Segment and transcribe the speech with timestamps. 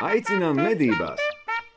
[0.00, 1.20] Aicinām medībās!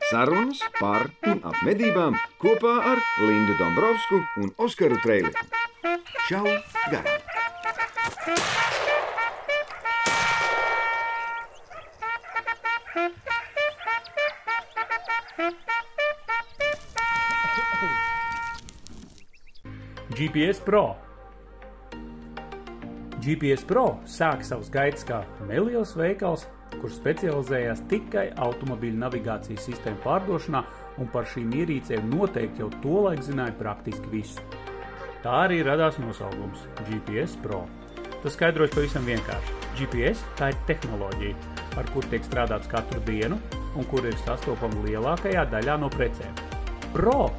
[0.07, 5.43] Sarunas par un ap medībām kopā ar Lindu Dombrovskiju un Oskaru Trēliņu.
[6.29, 6.47] Čau!
[6.87, 7.19] Garām!
[20.15, 20.85] GPS Pro.
[23.19, 26.47] GPS Pro sāk savus gaitas kā neliels veikals,
[26.81, 30.63] kurš specializējās tikai automobīļu navigācijas sistēmu pārdošanā,
[31.01, 34.43] un par šīm ierīcēm noteikti jau tolaik zināja praktiski visu.
[35.23, 37.63] Tā arī radās nosaukums GPS Pro.
[38.23, 39.59] Tas skaidrojas pavisam vienkārši.
[39.79, 41.35] GPS tā ir tehnoloģija,
[41.79, 43.39] ar kuru tiek strādāts katru dienu
[43.79, 46.35] un kur ir sastopama lielākajā daļā no precēm.
[46.93, 47.31] Pro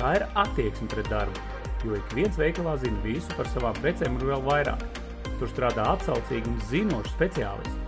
[0.00, 1.44] tā ir attieksme pret darbu,
[1.86, 4.86] jo ik viens veikalā zina visu par savām precēm un vēl vairāk.
[5.36, 7.85] Tur strādā atsaucīgi un zinoši speciālisti.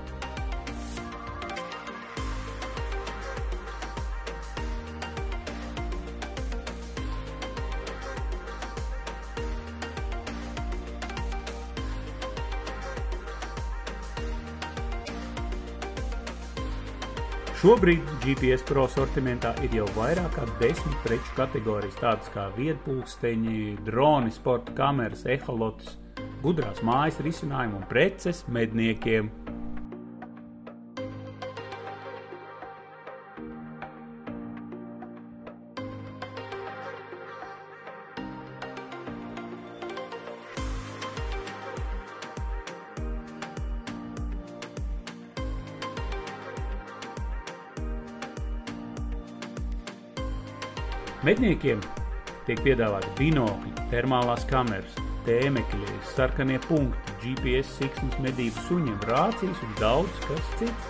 [17.69, 24.33] Šobrīd GPS Pro sortimentā ir jau vairāk kā desmit preču kategorijas, tādas kā viedpulksteņi, droni,
[24.33, 25.99] sporta kameras, eholots,
[26.41, 29.29] gudrās mājas risinājumi un preces medniekiem.
[51.29, 51.81] Medniekiem
[52.47, 54.95] tiek piedāvāti binokļi, termālās kameras,
[55.27, 60.89] tēmekļi, sarkanie punkti, GPS siksnas medību suņiem, rācijas un daudz kas cits.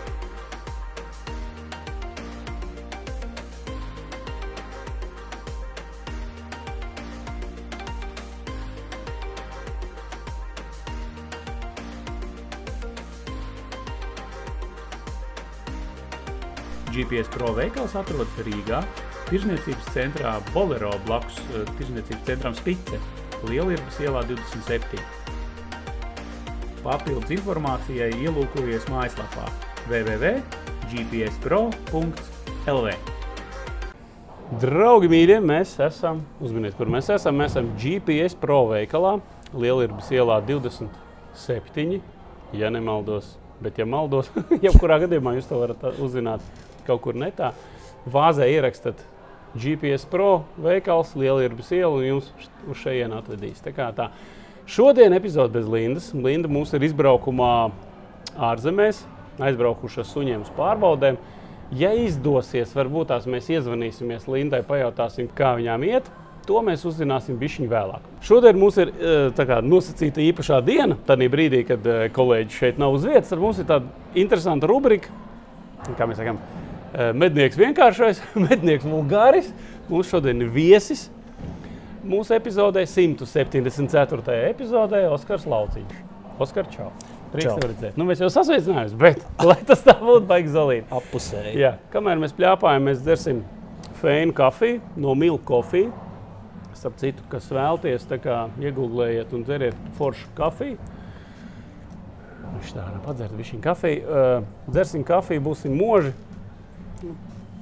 [16.94, 18.84] GPS Pro veikals atrodas Rīgā,
[19.28, 22.96] Tirzniecības centrā Bolero blakus eh, Tirzniecības centram Spice,
[23.44, 24.96] Lielierbas ielā 27.
[26.80, 29.44] Papildus informācijai ielūkojies mājaslapā
[29.90, 32.86] www.gpspro.lv.
[34.62, 37.36] Draugi mīļie, mēs esam, uzminiet, kur mēs esam.
[37.36, 39.20] Mēs esam GPS Pro veikalā,
[39.52, 42.00] Lielierbas ielā 27,
[42.56, 43.36] ja nemaldos.
[43.60, 44.32] Bet, ja maldos,
[44.64, 46.40] jebkurā gadījumā jūs to varat uzzināt
[46.88, 47.52] kaut kur netā.
[48.08, 48.96] Vāzē ierakstat
[49.56, 52.28] GPS Pro veikals, Lielierbas iela un jums
[52.68, 53.62] uz šejienu atvedīs.
[53.64, 54.10] Tā kā tā.
[54.68, 56.10] Šodien epizode bez Lindas.
[56.12, 57.70] Linda mums ir izbraukumā
[58.36, 59.00] ārzemēs,
[59.40, 61.16] aizbraukuši ar suņiem uz pārbaudēm.
[61.78, 66.08] Ja izdosies, varbūt tās mēs iezvanīsimies Lindai, pajautāsim, kā viņām iet.
[66.48, 68.04] To mēs uzzināsim bišķiņu vēlāk.
[68.24, 68.92] Šodien mums ir
[69.36, 70.96] kā, nosacīta īpašā diena.
[71.08, 71.84] Tad brīdī, kad
[72.16, 75.12] kolēģi šeit nav uz vietas, tad mums ir tāda interesanta rubrika,
[75.98, 76.40] kā mēs sakām,
[77.16, 79.52] mednieks vienkāršais, mednieks vulgāris.
[79.88, 81.08] Mums šodien ir viesis.
[82.08, 84.40] Mūsu epizodē, 174.
[84.48, 86.02] epizodē, Oskars Lauciņš.
[86.40, 86.92] Oskar, čau!
[87.28, 87.96] Prieks redzēt.
[87.98, 90.92] Nu, mēs jau sasveicinājāmies, bet lai tas tā būtu, baigi zalīt.
[90.94, 91.56] Appusēji.
[91.60, 93.42] Jā, kamēr mēs pļāpājam, mēs dzersim
[94.00, 95.90] feinu kafiju no Milk Coffee.
[96.78, 100.78] Starp citu, kas vēlties, tā kā iegūlējiet un dzeriet foršu kafiju.
[102.48, 104.04] Viņš tā var padzert višķiņu kafiju.
[104.06, 106.14] Uh, dzersim kafiju, būsim moži.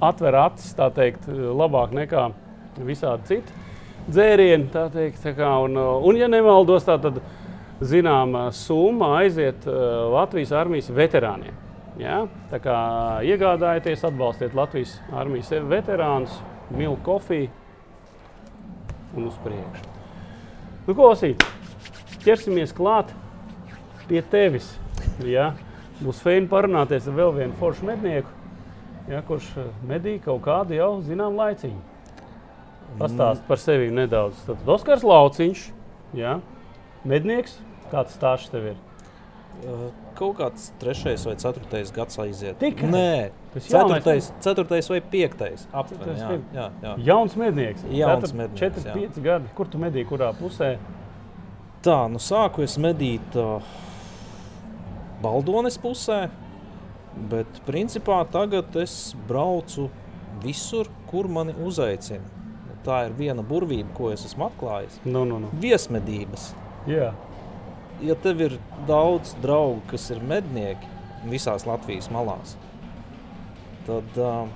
[0.03, 2.27] Atver acis, tā teikt, labāk nekā
[2.85, 3.63] visādi citi
[4.07, 4.69] dzērieni.
[4.73, 7.19] Tā teikt, tā kā, un, un, ja nemaldos, tā tad
[7.83, 11.55] zināma summa aiziet uh, Latvijas armijas veterāniem.
[12.01, 12.23] Ja?
[12.51, 12.77] Tā kā
[13.27, 16.39] iegādājieties, atbalstiet Latvijas armijas veterānus,
[16.73, 17.49] milku kofiju
[19.17, 19.93] un uz priekšu.
[20.87, 21.43] Nu, ko lasīt?
[22.23, 23.11] Ķersimies klāt
[24.07, 24.69] pie tevis.
[25.25, 25.51] Ja?
[25.97, 28.29] Būs feini parunāties ar vēl vienu foršu mednieku,
[29.11, 29.51] ja, kurš
[29.87, 31.79] medīja kaut kādu jau zinām laiciņu.
[32.97, 34.39] Pastāst par sevi nedaudz.
[34.47, 35.63] Tad Oskars Lauciņš,
[36.17, 36.37] ja?
[37.07, 37.57] mednieks,
[37.91, 38.77] kāds stāsts tev ir?
[39.57, 42.57] Uh, Kaut kāds trešais vai ceturtais gads aiziet.
[42.61, 42.87] Tikai?
[42.89, 43.11] Nē,
[43.53, 45.65] Tas ceturtais, ceturtais vai piektais.
[45.73, 46.93] Aptuveni, jā, jā, jā.
[47.07, 47.85] Jauns mednieks.
[47.89, 48.95] Jauns Tātad mednieks, četri, jā.
[48.97, 49.49] pieci gadi.
[49.57, 50.75] Kur tu medīji, kurā pusē?
[51.85, 53.65] Tā, nu sāku es medīt uh,
[55.21, 56.27] Baldones pusē,
[57.31, 59.87] bet principā tagad es braucu
[60.43, 62.35] visur, kur mani uzaicina.
[62.87, 64.99] Tā ir viena burvība, ko es esmu atklājis.
[65.03, 65.49] Nu, nu, nu.
[65.59, 66.53] Viesmedības.
[66.87, 67.09] Jā.
[67.99, 68.55] ja tev ir
[68.87, 70.87] daudz draugu, kas ir mednieki
[71.27, 72.53] visās Latvijas malās,
[73.87, 74.47] tad uh,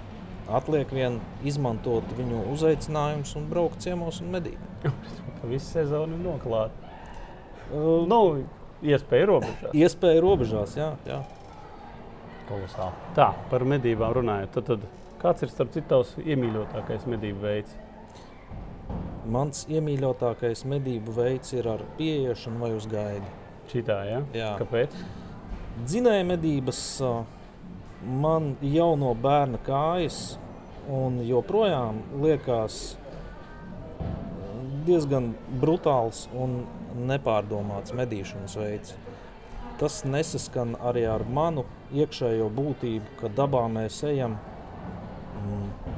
[0.48, 4.86] atliek vien izmantot viņu uzaicinājumus un braukt ciemos un medīt.
[5.52, 6.96] Visu sezonu ir noklāta.
[7.72, 8.22] Uh, Nu,
[8.84, 9.76] iespēja robežās.
[9.78, 10.90] Iespēja robežās, jā.
[11.08, 11.22] jā.
[12.52, 13.14] Kolosāli.
[13.18, 14.58] Tā, par medībām runājot.
[14.58, 17.78] Tad, tad kāds ir starp citu tavs iemīļotākais medību veids?
[19.32, 23.36] Mans iemīļotākais medību veids ir ar pieiešanu vai uz gaidi.
[23.72, 24.24] Šitā, ja?
[24.36, 24.54] Jā.
[24.60, 24.96] Kāpēc?
[25.86, 26.82] Dzinēja medības
[28.22, 30.36] man jau no bērna kājas,
[30.92, 32.82] un joprojām liekas
[34.88, 35.32] diezgan
[35.62, 36.64] brutāls un
[37.08, 38.96] nepārdomāts medīšanas veids.
[39.82, 41.66] Tas nesaskan arī ar manu
[41.98, 44.36] iekšējo būtību, ka dabā mēs ejam
[45.42, 45.96] mm,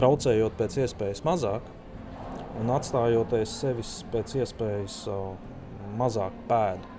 [0.00, 1.68] traucējot pēc iespējas mazāk
[2.58, 4.96] un atstājot aiz sevis pēc iespējas
[5.98, 6.96] mazāk pēdu.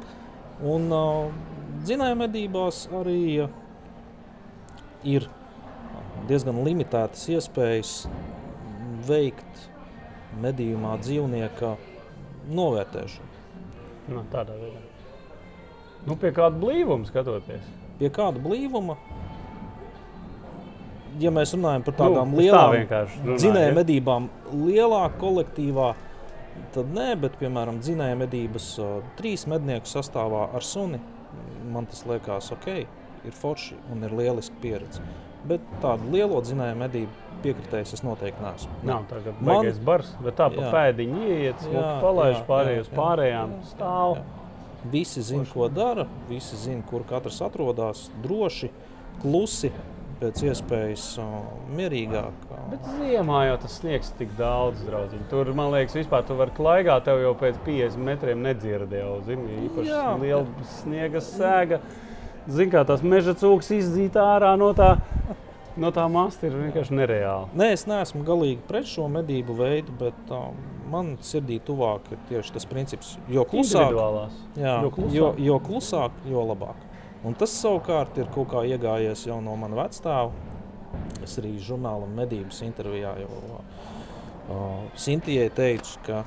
[0.70, 1.34] Un uh,
[1.84, 3.48] dzinēja medībās arī
[5.08, 5.28] ir
[6.30, 7.96] diezgan limitētas iespējas
[9.08, 9.66] veikt
[10.44, 11.74] medījumā dzīvnieka
[12.60, 13.36] novērtēšanu.
[14.10, 14.89] Nu, tādā veidā.
[16.08, 17.66] Nu, pie kāda blīvuma skatoties.
[18.00, 18.96] Pie kāda blīvuma,
[21.20, 23.76] ja mēs runājam par tādām nu, nu, es tā lielām dzinēja ja?
[23.76, 25.90] medībām, lielā kolektīvā,
[26.76, 28.70] tad nē, bet, piemēram, dzinēja medības
[29.20, 31.02] trīs mednieku sastāvā ar suni,
[31.74, 32.70] man tas liekas ok,
[33.28, 35.04] ir forši un ir lieliski pieredze.
[35.50, 38.82] Bet tādu lielo dzinēja medību piekritējis es noteikti neesmu.
[38.88, 40.72] Nav tā Man- baigais bars, bet tā pa Jā.
[40.74, 44.18] pēdiņu ieiet, Jā, smuki palaiž jā, jā, jā, pārējām, jā, stāv.
[44.18, 44.39] jā.
[44.88, 48.06] Visi zina, ko dara, visi zina, kur katrs atrodas.
[48.24, 48.70] Droši,
[49.20, 49.72] klusi,
[50.20, 51.06] pēc iespējas
[51.76, 52.48] mierīgāk.
[52.72, 55.26] Bet ziemā jau tas sniegs tik daudz, draugiņ.
[55.32, 59.64] Tur, man liekas, vispār tu vari klaigāt, tev jau pēc 50 metriem nedzird jau, zini,
[59.70, 60.06] īpaši Jā.
[60.22, 61.82] liela sniega sēga.
[62.50, 64.96] Zini, kā tās meža cūks izzīt ārā no tā,
[65.80, 67.52] no tā masta ir vienkārši nereāli.
[67.60, 70.58] Nē, es neesmu galīgi pret šo medību veidu, bet um,
[70.92, 73.96] man sirdī tuvāk ir tieši tas princips, jo klusāk,
[74.58, 75.16] jā, jo klusāk.
[75.16, 76.86] jo, jo klusāk, jo labāk.
[77.28, 80.48] Un tas savukārt ir kaut kā iegājies jau no manas vecāta.
[81.22, 86.24] Es arī žurnālam medības intervijā jau uh, Sintijai teicu, ka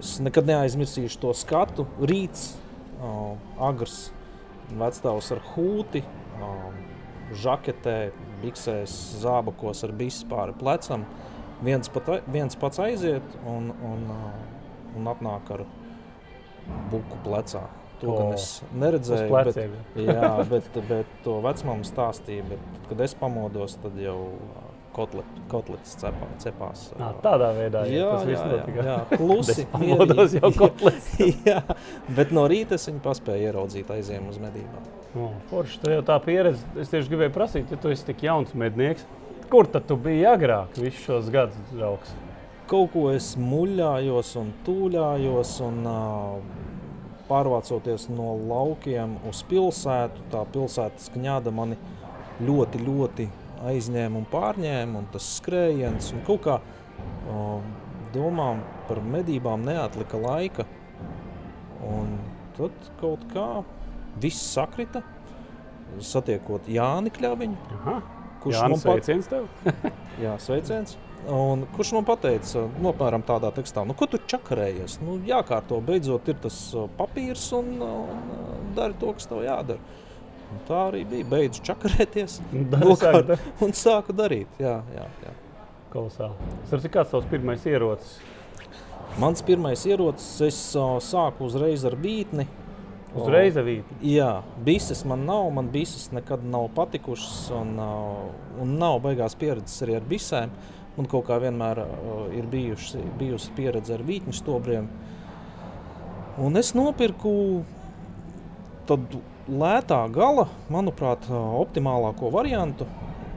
[0.00, 1.86] es nekad neaizmirsīšu to skatu.
[2.00, 2.56] Rīts,
[2.98, 4.08] uh, agrs,
[4.80, 6.02] vecstāvs ar hūti,
[6.40, 6.72] uh,
[7.44, 7.98] žaketē,
[8.42, 11.06] biksēs, zābakos ar bisu pāri plecam.
[11.62, 14.02] Viens, pat, viens pats aiziet un, un,
[14.98, 15.62] un atnāk ar
[16.90, 17.62] buku plecā.
[18.02, 19.28] To O, gan es neredzēju.
[19.30, 19.74] Bet, pleciem.
[20.08, 22.46] jā, bet, bet to vecmāmiņa stāstīja.
[22.50, 24.16] Bet, kad es pamodos, tad jau
[24.92, 26.88] kotlet, kotlets cepā, cepās.
[26.98, 28.82] Uh, tādā veidā Jā, jā, jā, notika.
[28.90, 29.64] jā, klusi.
[29.72, 31.12] Pamodos jau kotlets.
[31.46, 31.62] jā,
[32.18, 34.90] bet no rīta es viņu paspēju ieraudzīt aiziem uz medībām.
[35.16, 36.66] O, Forši, tev jau tā pieredze.
[36.82, 39.06] Es tieši gribēju prasīt, ja tu esi tik jauns mednieks,
[39.50, 42.12] kur tad tu biji agrāk, visus šos gadus draugs?
[42.70, 45.56] Kaut ko es muļājos un tūļājos.
[45.66, 46.70] Un, uh,
[47.22, 51.78] Pārvācoties no laukiem uz pilsētu, tā pilsētas kņāda mani
[52.44, 53.28] ļoti, ļoti
[53.70, 55.00] aizņēma un pārņēma.
[55.00, 57.62] Un tas skrējiens un kaut kā uh,
[58.12, 60.66] domām par medībām neatlika laika.
[61.88, 62.18] Un
[62.58, 63.48] tad kaut kā
[64.20, 65.04] viss sakrita.
[66.00, 67.98] Satiekot Jāni Kļaviņu, Aha,
[68.42, 69.48] kurš Jā, man sveiciens tev.
[70.24, 70.96] Jā, sveiciens.
[71.30, 74.96] Un kurš man teica, nu, apmēram tādā tekstā, nu, ko tu čakarējies?
[75.06, 80.00] Nu, jākārto, beidzot, ir tas uh, papīrs un, un uh, dari to, kas tev jādara.
[80.52, 81.28] Un tā arī bija.
[81.30, 82.40] Beidzu čakarēties
[82.82, 84.50] nokārt- un sāku darīt.
[84.62, 85.36] Jā, jā, jā.
[85.92, 86.50] Kolosāli.
[86.66, 88.16] Starp citu, kāds tavs pirmais ierocis?
[89.20, 92.48] Mans pirmais ierocis, es uh, sāku uzreiz ar bītni.
[93.12, 93.98] Uzreiz avīti.
[94.14, 99.84] Jā, bises man nav, man bises nekad nav patikušas, un, uh, un nav baigās pieredzes
[99.84, 100.54] arī ar bisēm.
[100.96, 104.88] Man kaut kā vienmēr uh, ir bijuši, bijusi pieredze ar vītņu stobriem.
[106.40, 107.34] Un es nopirku
[108.88, 112.88] tādu lētā gala, manuprāt, uh, optimālāko variantu.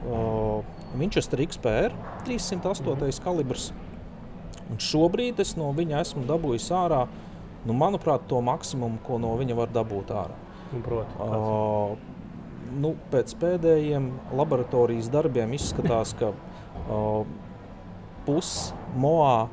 [0.06, 0.64] Uh,
[0.96, 1.92] Winchester XPR
[2.24, 3.20] 308.
[3.20, 3.70] kalibrs.
[4.72, 7.04] Un šobrīd es no viņa esmu dabūjis ārā,
[7.66, 10.38] nu, manuprāt, to maksimumu, ko no viņa var dabūt ārā.
[10.84, 11.36] Proti, kāds?
[11.36, 12.16] Uh,
[12.82, 17.26] nu, pēc pēdējiem laboratorijas darbiem izskatās, ka uh,
[18.26, 19.46] pusmoā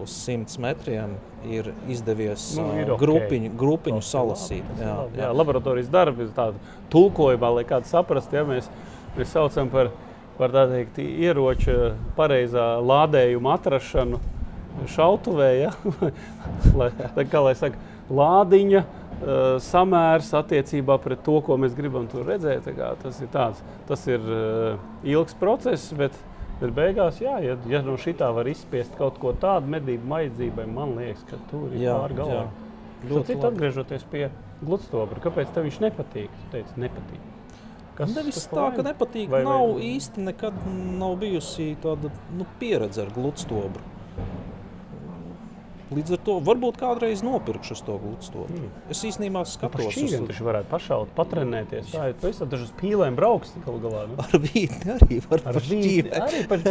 [0.00, 3.00] uz 100 metriem ir izdevies Nu, nu, ir ir ok.
[3.00, 4.72] grupiņu, grupiņu ir salasīt.
[4.78, 5.24] Jā, jā.
[5.24, 8.68] jā, laboratorijas darbi ir tāda tulkojumā, lai kāds saprastu, ja mēs,
[9.16, 9.92] mēs saucam par,
[10.38, 14.20] par tā teikt, ieroča pareizā lādējuma atrašanu
[14.90, 15.70] šautuvē, ja?
[16.78, 17.78] lai, tā kā lai saka,
[18.10, 22.66] lādiņa uh, samērs attiecībā pret to, ko mēs gribam tur redzēt.
[22.76, 26.16] Kā Tas ir, tāds, tas ir uh, ilgs process, bet,
[26.60, 30.66] bet beigās, jā, ja, ja no šī tā var izspiest kaut ko tādu medību vajadzībai,
[30.70, 32.40] man liekas, ka tur ir Jā, pāri galā.
[32.40, 32.48] jā.
[33.00, 34.26] Ļoti Ļoti citu atgriežoties pie
[34.60, 36.32] gludstobra, kāpēc tev viņš nepatīk?
[36.42, 37.22] Tu teici, nepatīk.
[37.96, 39.28] Kas Nevis kas tā, ka nepatīk.
[39.32, 40.58] Vai- Vai, vai- nav īsti nekad
[41.00, 43.80] nav bijusi tāda nu, pieredze ar gludstobru.
[45.90, 48.60] Līdz ar to varbūt kādreiz nopirkšu to gludstobru.
[48.60, 48.68] Mm.
[48.94, 51.88] Es īstenībā Par skatos šķīviem uz taču varētu pašaut, patrenēties.
[51.90, 54.04] Tā ir pavisam dažas pīlēm brauks galu galā.
[54.06, 54.18] Nu.
[54.22, 56.12] Ar vītni arī var Ar šķīvi.
[56.20, 56.62] arī par,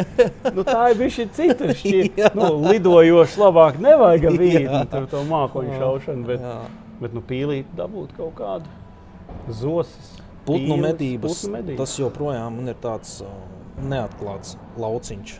[0.56, 2.14] nu, tā ir bijusi cita šķīve.
[2.24, 2.32] Jā.
[2.40, 4.34] nu, lidojoši labāk nevajag Jā.
[4.40, 5.82] vīti, tur to mākoņu Jā.
[5.84, 6.56] šaušanu, bet, Jā.
[7.04, 10.16] bet nu, pīlīt dabūt kaut kādu zosis.
[10.48, 11.78] Putnu medības, Putnu medības.
[11.84, 13.36] tas joprojām ir tāds uh,
[13.84, 15.36] neatklāts lauciņš.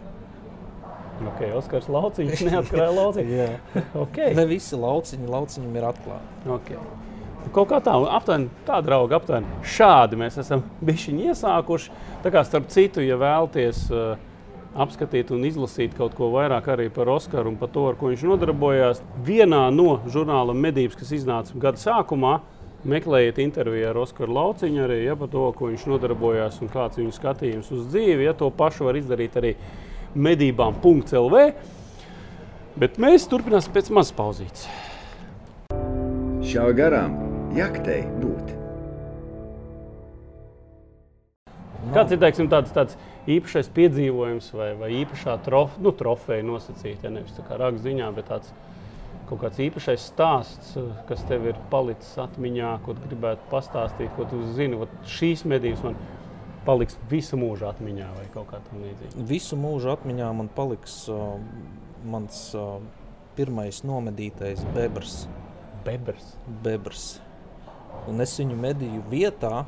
[1.20, 3.36] Ok, Oskars Lauciņš neatkarēja lauciņu.
[3.36, 3.50] Jā.
[4.06, 4.34] Okay.
[4.38, 6.50] Ne visi lauciņi, lauciņiem ir atklāti.
[6.60, 6.80] Okay.
[6.80, 11.94] Nu, Kaut kā tā, aptuveni tā, draugi, aptuveni šādi mēs esam bijuši iesākuši.
[12.24, 14.20] Tā kā starp citu, ja vēlaties uh,
[14.78, 18.26] apskatīt un izlasīt kaut ko vairāk arī par Oskaru un par to, ar ko viņš
[18.30, 22.38] nodarbojās, vienā no žurnāla medības, kas iznāca gada sākumā,
[22.88, 27.06] meklējiet interviju ar Oskaru Lauciņu arī ja, par to, ko viņš nodarbojās un kāds ir
[27.06, 28.28] viņa skatījums uz dzīvi.
[28.30, 29.56] Ja, to pašu var izdarīt arī
[30.16, 31.44] medībām.lv.
[32.80, 34.70] Bet mēs turpināsim pēc mazas pauzītes.
[36.50, 37.18] Šā garām
[37.58, 38.56] jaktei būt.
[41.94, 42.98] Kāds ir teiksim, tāds, tāds
[43.30, 47.08] īpašs piedzīvojums vai, vai īpašā trof, nu, trofeja nosacīta?
[47.08, 48.54] Ja nevis tā kā raksts ziņā, bet tāds
[49.30, 50.78] kaut kāds īpašs stāsts,
[51.10, 54.80] kas tev ir palicis atmiņā, ko tu gribētu pastāstīt, ko tu zini.
[54.86, 56.00] Ot, šīs medības man
[56.70, 59.26] paliks visu mūžu atmiņā vai kaut kā tamlīdzīga.
[59.30, 61.40] Visu mūžu atmiņā man paliks uh,
[62.06, 62.78] mans uh,
[63.38, 65.24] pirmais nomedītais bebrs.
[65.86, 66.36] Bebers.
[66.64, 67.06] bebrs.
[68.10, 69.64] Un es viņu medīju vietā,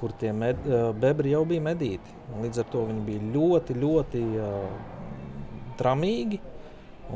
[0.00, 2.16] kur tie med, uh, bebri jau bija medīti.
[2.32, 4.68] Un līdz ar to viņi bija ļoti, ļoti uh,
[5.80, 6.42] tramīgi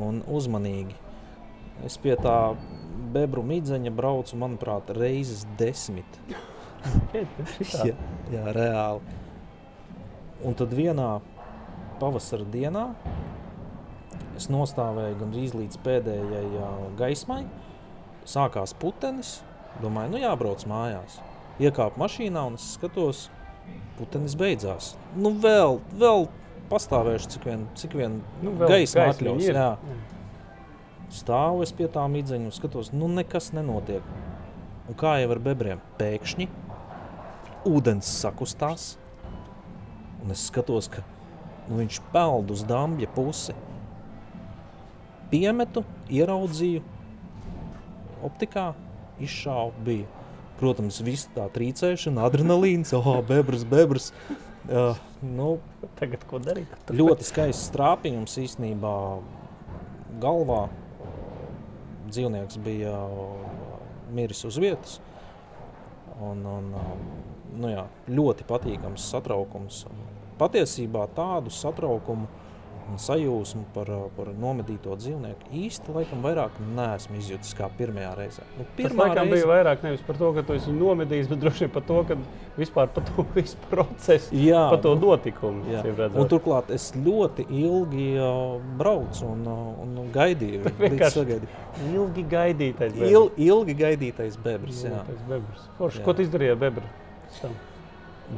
[0.01, 0.97] un uzmanīgi.
[1.85, 2.39] Es pie tā
[3.13, 6.23] bebru midzeņa braucu, manuprāt, reizes desmit.
[7.87, 7.95] Jā,
[8.33, 9.17] jā, reāli.
[10.47, 11.11] Un tad vienā
[12.01, 12.91] pavasara dienā
[14.37, 16.65] es nostāvēju gandrīz līdz pēdējai
[16.99, 17.45] gaismai.
[18.27, 19.39] Sākās putenis.
[19.81, 21.19] Domāju, nu jābrauc mājās.
[21.61, 23.27] Iekāpu mašīnā un es skatos,
[23.97, 24.95] putenis beidzās.
[25.17, 26.27] Nu, vēl, vēl
[26.71, 29.45] pastāvēšu, cik vien, cik vien Nu, gaisma atļaus.
[29.45, 29.57] ir.
[29.57, 29.71] Jā.
[31.17, 34.05] Stāvu es pie tā midzeņa un skatos, nu nekas nenotiek.
[34.91, 36.49] Un kā jau ar bebriem, pēkšņi
[37.67, 38.95] ūdens sakustās.
[40.23, 41.05] Un es skatos, ka
[41.69, 43.55] nu, viņš peld uz dambja pusi.
[45.31, 45.83] Piemetu,
[46.13, 46.83] ieraudzīju,
[48.27, 48.71] optikā
[49.23, 49.75] izšāvu.
[49.87, 50.07] Bija.
[50.57, 54.11] Protams, viss tā trīcēšana, adrenalīns, oh, bebrs, bebrs.
[54.67, 55.59] Uh, nu,
[55.99, 56.73] Tagad ko darīt?
[56.91, 58.95] ļoti skaists trāpījums īstenībā
[60.23, 60.65] galvā.
[62.07, 63.37] Dzīvnieks bija uh,
[64.15, 64.99] miris uz vietas.
[66.23, 67.07] Un, un, um,
[67.61, 69.85] nu jā, ļoti patīkams satraukums.
[70.41, 72.29] Patiesībā tādu satraukumu
[72.87, 78.45] un sajūsmu par, par nomedīto dzīvnieku īsti laikam vairāk neesmu izjutis kā pirmajā reizē.
[78.59, 81.73] Nu, pirmā reize, bija vairāk nevis par to, ka tu esi nomedījis, bet droši vien
[81.75, 82.19] par to, ka
[82.59, 85.67] vispār par to visu procesu, Jā, par to nu, notikumu.
[85.73, 85.83] Jā.
[86.15, 90.63] Un turklāt es ļoti ilgi uh, braucu un, uh, un gaidīju.
[90.85, 91.65] Vienkārši sagaidīju.
[91.91, 94.87] Ilgi gaidītais Il, ilgi gaidītais bebrs.
[94.87, 95.03] jā.
[95.27, 95.67] bebrs.
[95.81, 96.95] Forši, ko tu izdarīji ar bebru?
[97.43, 97.57] Tam?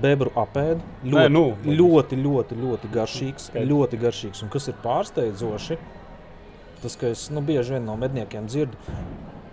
[0.03, 0.83] Bebru apēdu.
[1.03, 1.45] Nē, Ļoti, nu,
[1.81, 3.47] ļoti, ļoti, ļoti garšīgs.
[3.49, 3.69] Skaidrs.
[3.71, 4.43] Ļoti garšīgs.
[4.45, 5.79] Un kas ir pārsteidzoši,
[6.83, 8.77] tas, ka es nu, bieži vien no medniekiem dzirdu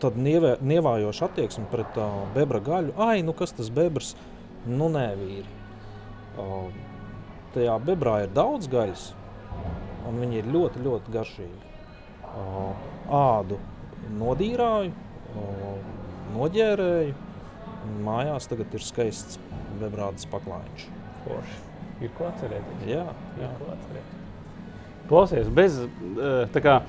[0.03, 2.91] tādu nievē- nievājošu attieksmi pret uh, bebra gaļu.
[2.99, 4.11] Ai, nu kas tas bebrs?
[4.67, 5.47] Nu, nē, vīri.
[6.35, 6.67] Uh,
[7.55, 9.05] tajā bebrā ir daudz gaļas,
[10.09, 11.71] un viņi ir ļoti, ļoti garšīgi.
[12.35, 12.73] Uh,
[13.15, 13.57] ādu
[14.19, 15.77] nodīrāju, uh,
[16.35, 17.15] noģērēju.
[18.05, 19.39] Mājās tagad ir skaists
[19.79, 20.85] bebrādes paklājiņš.
[21.25, 21.63] Forši.
[22.03, 22.85] Ir ko atcerēties.
[22.89, 23.05] Jā,
[23.39, 23.49] Jā, jā.
[23.59, 24.21] ko atcerēties.
[25.09, 26.79] Klausies, bez eh, tā kā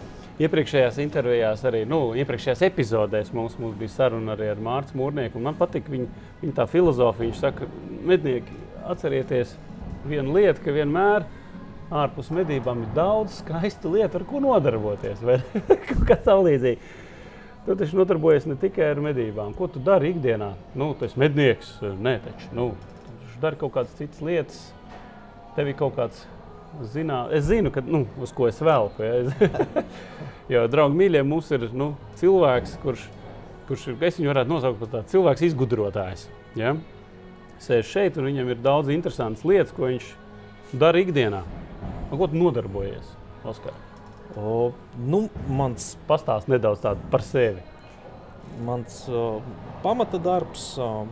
[0.43, 5.41] iepriekšējās intervijās, arī nu, iepriekšējās epizodēs mums, mums bija saruna arī ar Mārciņu Mūrnieku.
[5.43, 6.09] Man patīk viņa,
[6.43, 7.31] viņa tā filozofija.
[7.31, 7.69] Viņš saka,
[8.09, 9.57] mednieki, atcerieties
[10.09, 11.27] vienu lietu, ka vienmēr
[11.97, 15.23] ārpus medībām ir daudz skaistu lietu, ar ko nodarboties.
[15.27, 15.39] vai
[15.89, 16.95] kaut Kas tam līdzīgs?
[17.67, 19.55] Tu taču nodarbojies ne tikai ar medībām.
[19.59, 20.53] Ko tu dari ikdienā?
[20.79, 22.51] Nu, tu esi mednieks, nē, taču.
[22.55, 22.69] Nu,
[23.33, 24.63] tu dari kaut kādas citas lietas.
[25.57, 26.23] Tev ir kaut kāds
[26.93, 29.03] zināms, es zinu, ka, nu, uz ko es velku.
[29.03, 29.51] Ja?
[30.47, 31.89] Jo, draugi, mīļie, mums ir nu,
[32.21, 33.09] cilvēks, kurš
[33.67, 36.27] kurš ir, es viņu varētu nosaukt par tādu cilvēku izgudrotājs.
[36.59, 36.77] Ja?
[37.63, 40.13] Sēž šeit, un viņam ir daudz interesantas lietas, ko viņš
[40.77, 41.43] dara ikdienā.
[42.07, 43.15] Ar ko tu nodarbojies,
[43.47, 43.75] Oskar?
[44.37, 47.63] O, nu, mans Pastāst nedaudz par sevi.
[48.65, 49.41] mans uh,
[49.83, 50.77] pamata darbs.
[50.79, 51.07] Uh,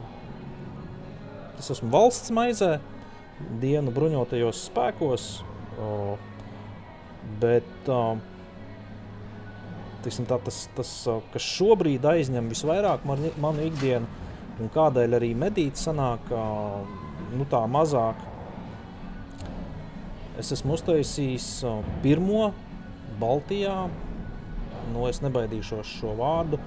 [1.59, 2.79] es esmu valsts maizē,
[3.61, 5.29] dienu bruņotajos spēkos.
[5.75, 6.15] Uh,
[7.41, 8.21] bet uh,
[10.05, 10.93] tiksim, tā, tas, tas,
[11.33, 14.07] kas šobrīd aizņem visvairāk man, manu ikdienu,
[14.61, 16.85] un kādēļ arī medīt sanāk uh,
[17.33, 18.21] nu, tā mazāk.
[20.39, 21.49] Es esmu uztaisījis
[22.03, 22.51] pirmo
[23.21, 23.77] Baltijā,
[24.95, 26.61] nu es nebaidīšos šo vārdu,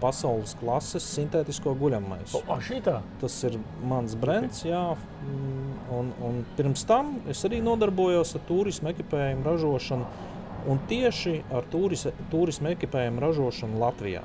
[0.00, 2.40] pasaules klases sintētisko guļamaisu.
[2.48, 3.00] O, šitā?
[3.20, 4.84] Tas ir mans brands, jā.
[4.96, 10.28] mm, Un, un pirms tam es arī nodarbojos ar turismu ekipējumu ražošanu.
[10.70, 14.22] Un tieši ar turis, turismu ekipējumu ražošanu Latvijā.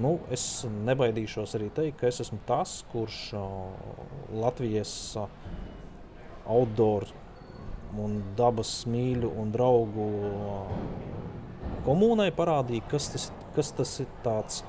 [0.00, 0.44] Nu, es
[0.88, 3.46] nebaidīšos arī teikt, ka es esmu tas, kurš uh,
[4.42, 5.30] Latvijas uh,
[6.50, 7.08] outdoor
[7.98, 10.06] un dabas mīļu un draugu
[11.86, 14.62] komunai parādīja, kas tas, kas tas ir tāds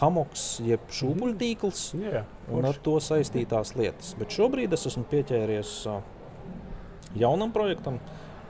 [0.00, 2.24] hamoks, jeb šūpuļtīkls Jā,
[2.54, 4.14] un ar to saistītās lietas.
[4.20, 5.74] Bet šobrīd es esmu pieķēries
[7.20, 7.98] jaunam projektam,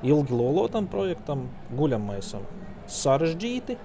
[0.07, 2.45] ilgi lolotam projektam, guļamaisam.
[2.91, 3.77] Sarežģīti,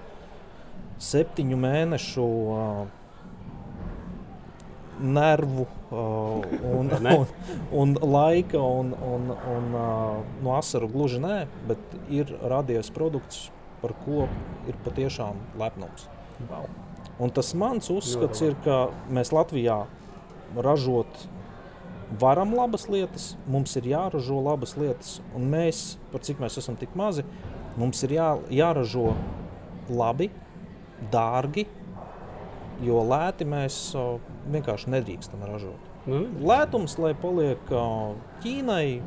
[1.02, 2.28] septiņu mēnešu
[5.16, 7.12] nervu un, Ne?
[7.18, 7.26] un,
[7.72, 9.90] un laika un, un, un ā,
[10.42, 11.36] no asaru gluži nē,
[11.68, 13.50] bet ir radies produkts,
[13.82, 14.26] par ko
[14.66, 16.08] ir patiešām lepnums.
[16.50, 16.66] Wow.
[17.22, 19.84] Un tas mans uzskats ir, ka mēs Latvijā
[20.56, 21.26] ražot
[22.20, 26.92] varam labas lietas, mums ir jāražo labas lietas, un mēs, par cik mēs esam tik
[26.98, 27.24] mazi,
[27.80, 29.14] mums ir jā, jāražo
[29.90, 30.30] labi,
[31.12, 31.66] dārgi,
[32.84, 33.76] jo lēti mēs
[34.52, 35.92] vienkārši nedrīkstam ražot.
[36.06, 37.70] Nu, Lētums, lai paliek
[38.44, 39.00] Ķīnai,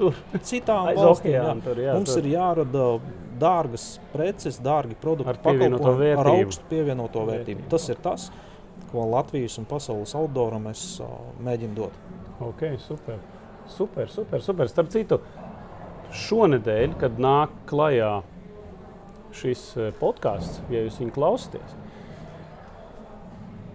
[0.00, 0.16] tur
[0.48, 1.48] citām valstīm, jā.
[1.64, 2.22] Tur, jā, Mums tur.
[2.24, 2.84] ir jārada
[3.38, 7.60] dārgas preces, dārgi produkti, pakalpojumi ar augstu pievienoto vērtību.
[7.60, 7.68] Vērtību.
[7.74, 8.28] Tas ir tas,
[8.92, 10.86] ko Latvijas un pasaules outdooram es
[11.44, 12.00] mēģinu dot.
[12.48, 13.20] Ok, super.
[13.68, 14.70] Super, super, super.
[14.72, 15.20] Starp citu,
[16.24, 18.22] šonadēļ, kad nāk klajā
[19.36, 21.76] šis eh, podkāsts, ja jūs viņu klausāties,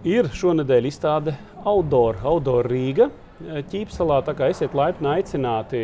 [0.04, 3.08] ir šonadēļ izstāde Outdoor, Outdoor Rīga.
[3.42, 5.80] Ķīpselā, tā kā esiet laipni aicināti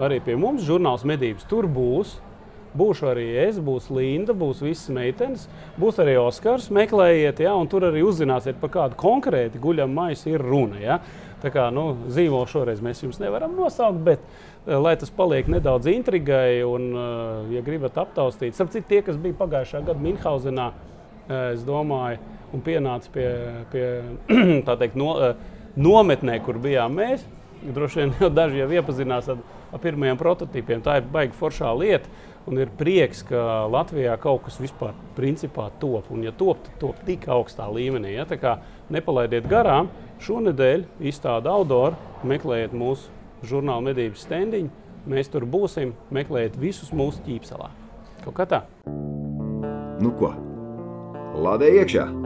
[0.00, 2.18] arī pie mums, žurnāls medības tur būs.
[2.70, 5.48] Būšu arī es, būs Linda, būs visas meitenes,
[5.80, 6.68] būs arī Oskars.
[6.70, 10.78] Meklējiet, ja, un tur arī uzzināsiet, par kādu konkrēti guļamu maisu ir runa.
[10.78, 11.00] Ja.
[11.42, 15.88] Tā kā nu, zīmolu šoreiz mēs jums nevaram nosaukt, bet eh, lai tas paliek nedaudz
[15.90, 20.68] intrigai, un, eh, ja gribat aptaustīt, sapratu, tie, kas bija pagājušā gada Minhausenā,
[21.26, 22.20] eh, es domāju,
[22.54, 23.28] un pienāca pie,
[23.72, 23.84] pie
[24.66, 25.36] tā teikt, no, eh,
[25.80, 27.26] nometnē, kur bijām mēs.
[27.60, 30.82] Droši vien jau daži jau iepazinās ar, ar pirmajiem prototypiem.
[30.84, 32.08] Tā ir baigta foršā lieta.
[32.48, 36.08] Un ir prieks, ka Latvijā kaut kas vispār principā top.
[36.10, 38.14] Un, ja top, tad top tik augstā līmenī.
[38.16, 38.24] Ja?
[38.28, 38.56] Tā kā
[38.90, 39.90] nepalaidiet garām.
[40.24, 43.12] Šonadēļ izstāde Outdoor, meklējiet mūsu
[43.46, 44.72] žurnāla medības standiņu.
[45.08, 47.70] Mēs tur būsim, meklējiet visus mūsu ķīpselā.
[48.24, 48.64] Kaut kā tā.
[50.00, 50.34] Nu ko?
[51.40, 52.19] Lādē iekšā!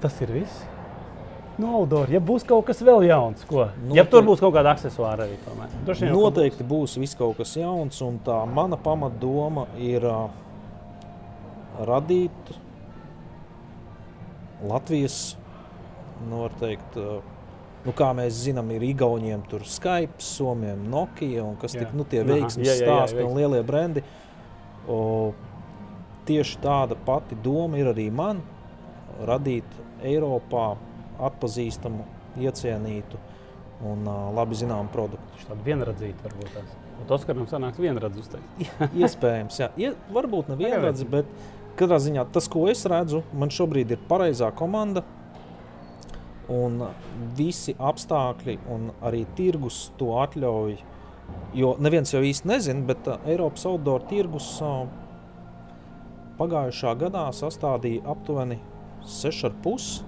[0.00, 0.62] Tas ir viss.
[1.60, 3.66] No Outdoor, ja būs kaut kas vēl jauns, ko?
[3.66, 4.10] Ja Noteikti.
[4.14, 5.36] tur būs kaut kāda accessāra arī.
[5.44, 5.72] tomēr.
[5.84, 10.30] Droši Noteikti būs viss kaut kas jauns, un tā mana pamatdoma ir uh,
[11.84, 12.54] radīt
[14.70, 15.18] Latvijas,
[16.28, 17.20] nu, var teikt, uh,
[17.84, 21.84] nu, kā mēs zinām, ir Igauniem tur Skype, Somijam Nokia un kas Jā.
[21.84, 24.04] tik, nu, tie veiksmi stāsti un lielie brendi.
[24.88, 25.32] O,
[26.28, 28.40] tieši tāda pati doma ir arī man
[29.28, 30.74] radīt Eiropā
[31.20, 32.06] atpazīstamu,
[32.40, 33.18] iecienītu
[33.86, 35.34] un uh, labi zināmu produktu.
[35.34, 36.76] Viņš tādu vienradzītu varbūt tās.
[37.00, 38.66] Un Oskaram sanāks vienradz uzteikt.
[39.00, 39.70] Iespējams, jā.
[39.80, 41.28] Ie, varbūt ne vienreiz, bet
[41.80, 45.04] katrā ziņā tas, ko es redzu, man šobrīd ir pareizā komanda.
[46.50, 46.80] Un
[47.38, 50.80] visi apstākļi un arī tirgus to atļauj.
[51.54, 54.48] Jo neviens jau īsti nezina, bet Eiropas outdoor tirgus
[56.40, 58.58] pagājušā gadā sastādīja aptuveni
[59.06, 60.02] 6,5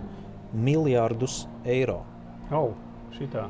[0.52, 2.02] miljardus eiro.
[2.52, 2.72] Oh,
[3.16, 3.48] šitā.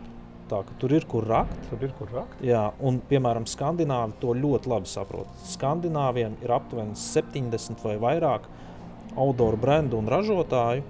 [0.51, 1.57] Tā ka tur ir kur rakt.
[1.71, 2.41] Tur ir kur rakt.
[2.45, 5.31] Jā, un, piemēram, skandināvi to ļoti labi saprot.
[5.49, 8.51] Skandināviem ir aptuveni 70 vai vairāk
[9.17, 10.85] outdoor brendu un ražotāju.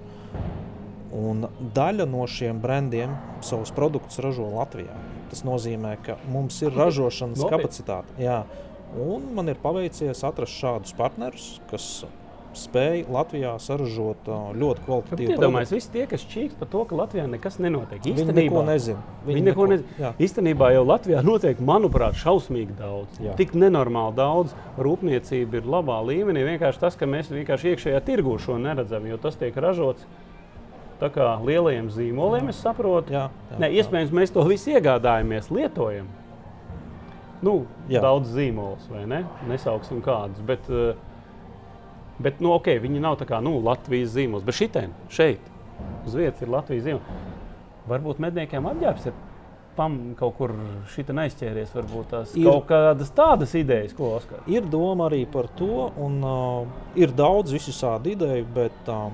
[1.13, 3.13] Un daļa no šiem brendiem
[3.45, 4.95] savus produktus ražo Latvijā.
[5.29, 8.17] Tas nozīmē, ka mums ir ražošanas kapacitāte.
[8.21, 8.41] Jā.
[8.99, 12.03] Un man ir paveicies atrast šādus partnerus, kas
[12.57, 17.25] spēja Latvijā saražot uh, ļoti kvalitatīvu Iedomājieties, visi tie, kas čīkst par to, ka Latvijā
[17.29, 18.01] nekas nenotiek.
[18.03, 19.03] Viņi Īstenībā- neko nezina.
[19.27, 19.97] Viņi neko nezina.
[19.99, 20.11] Jā.
[20.27, 23.19] Īstenībā jau Latvijā notiek, manuprāt, šausmīgi daudz.
[23.19, 23.35] Jā.
[23.39, 24.53] Tik nenormāli daudz.
[24.77, 26.45] Rūpniecība ir labā līmenī.
[26.53, 30.05] Vienkārši tas, ka mēs vienkārši iekšējā tirgū šo neredzam, jo tas tiek ražots
[31.01, 33.11] tā kā lielajiem zīmoliem, es saprotu.
[33.11, 36.07] Jā, jā, Nē, iespējams, mēs to visu iegādājamies, lietojam.
[37.43, 37.99] Nu, Jā.
[38.03, 39.23] daudz zīmolus, vai ne?
[39.49, 40.39] Nesauksim kādus.
[40.47, 40.93] Bet, eh,
[42.21, 44.45] bet nu, okay, viņi nav kā nu, Latvijas zīmols.
[44.45, 45.51] Bet šitien, šeit,
[46.05, 47.29] uz vietas ir Latvijas zīmols.
[47.89, 49.15] Varbūt medniekiem apģērbs ir
[49.77, 50.53] pam, kaut kur
[50.93, 51.73] šitā aizķēries.
[51.75, 52.47] Varbūt tās Ir.
[52.47, 54.43] kaut kādas tādas idejas, ko Oskar.
[54.47, 59.09] Ir doma arī par to, un uh, ir daudz visādi ideju, bet uh,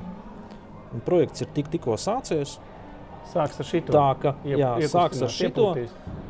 [1.07, 2.57] projekts ir tik, tikko sācies.
[3.29, 3.93] Sāks ar šito.
[3.93, 5.71] Tā ka Iep- jā, sāks ar šito.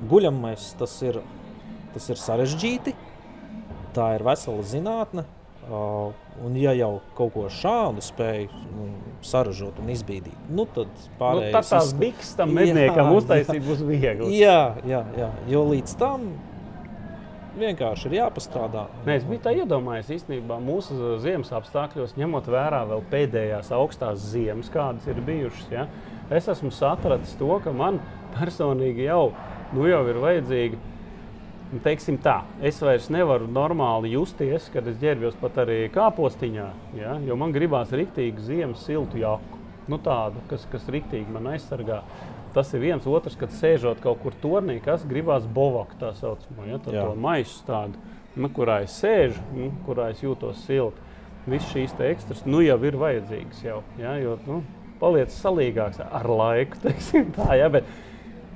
[0.10, 1.21] Guļamais tas ir,
[1.93, 2.95] tas ir sarežģīti.
[3.95, 5.25] Tā ir vesela zinātne.
[5.69, 6.10] Uh,
[6.41, 11.53] un, ja jau kaut ko šādu spēj mm, saražot un izbīdīt, nu, tad Nu, pārējais
[11.53, 14.32] tā tās izsk- biks tam medniekam uztaisīt būs viegli.
[14.39, 16.25] Jā, jā, jā, jo līdz tam
[17.60, 18.88] vienkārši ir jāpastrādā.
[19.05, 24.69] Nē, es biju tā iedomājies, īstenībā mūsu ziemas apstākļos, ņemot vērā vēl pēdējās augstās ziemas,
[24.73, 25.67] kādas ir bijušas.
[25.73, 25.86] Ja,
[26.34, 27.99] es esmu sapratis to, ka man
[28.38, 29.32] personīgi jau,
[29.75, 30.82] nu jau ir vajadzīga.
[31.69, 36.65] Teiksim tā, es vairs nevaru normāli justies, kad es ģērbjos pat arī kāpostiņā,
[36.97, 39.60] ja, jo man gribās rīktīgi ziemas siltu jaku.
[39.89, 41.99] Nu, tādu, kas, kas rīktīgi man aizsargā.
[42.55, 46.79] Tas ir viens otrs, kad sēžot kaut kur turnī, kas gribās bovaku tā saucamo, ja,
[46.82, 48.01] tad to maisu tādu,
[48.34, 51.05] nu, kurā es sēžu, nu, kurā es jūtos silti.
[51.49, 54.63] Visas šīs te ekstras nu, jau ir vajadzīgas, jau, ja, jo nu,
[55.01, 56.82] paliec salīgāks ar laiku.
[56.88, 57.86] teiksim Tā, ja, bet,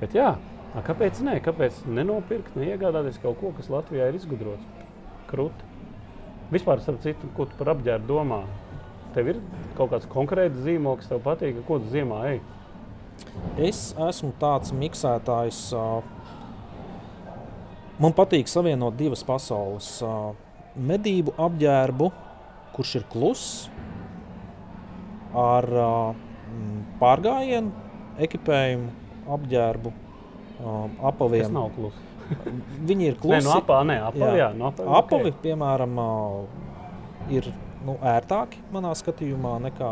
[0.01, 0.33] bet jā,
[0.73, 1.37] a, kāpēc ne?
[1.43, 4.65] Kāpēc nenopirkt, neiegādāties kaut ko, kas Latvijā ir izgudrots?
[5.29, 5.69] Krūti.
[6.53, 8.43] Vispār, starp citu, ko tu par apģērbu domā?
[9.13, 9.39] Tev ir
[9.77, 12.41] kaut kāds konkrēts zīmols, kas tev patīk, ko tu ziemā ej.
[13.61, 15.61] Es esmu tāds miksētājs.
[18.01, 19.89] Man patīk savienot divas pasaules.
[20.73, 22.09] Medību apģērbu,
[22.73, 23.67] kurš ir kluss,
[25.37, 25.69] ar
[27.01, 27.73] pārgājienu,
[28.25, 28.89] ekipējumu,
[29.37, 29.93] apģērbu,
[30.63, 31.51] Tas apaviem.
[31.53, 32.09] nav klusi.
[32.89, 33.45] Viņi ir Nē, klusi.
[33.47, 34.49] no apā, nē, apā, jā, Jā.
[34.57, 34.85] no apā.
[35.01, 36.09] Apavi, piemēram, ā,
[37.35, 37.49] ir
[37.85, 39.89] nu, ērtāki manā skatījumā nekā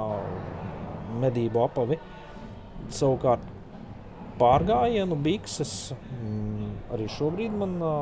[1.21, 1.99] medību apavi.
[2.91, 3.43] Savukārt,
[4.39, 7.93] pārgājienu bikses mm, arī šobrīd man ā,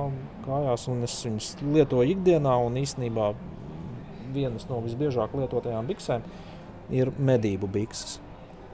[0.45, 2.53] kājās, un es viņas lietoju ikdienā.
[2.69, 3.31] un Īsnībā
[4.33, 6.21] vienas no visbiežāk lietotajām biksēm
[6.93, 8.19] ir medību bikses.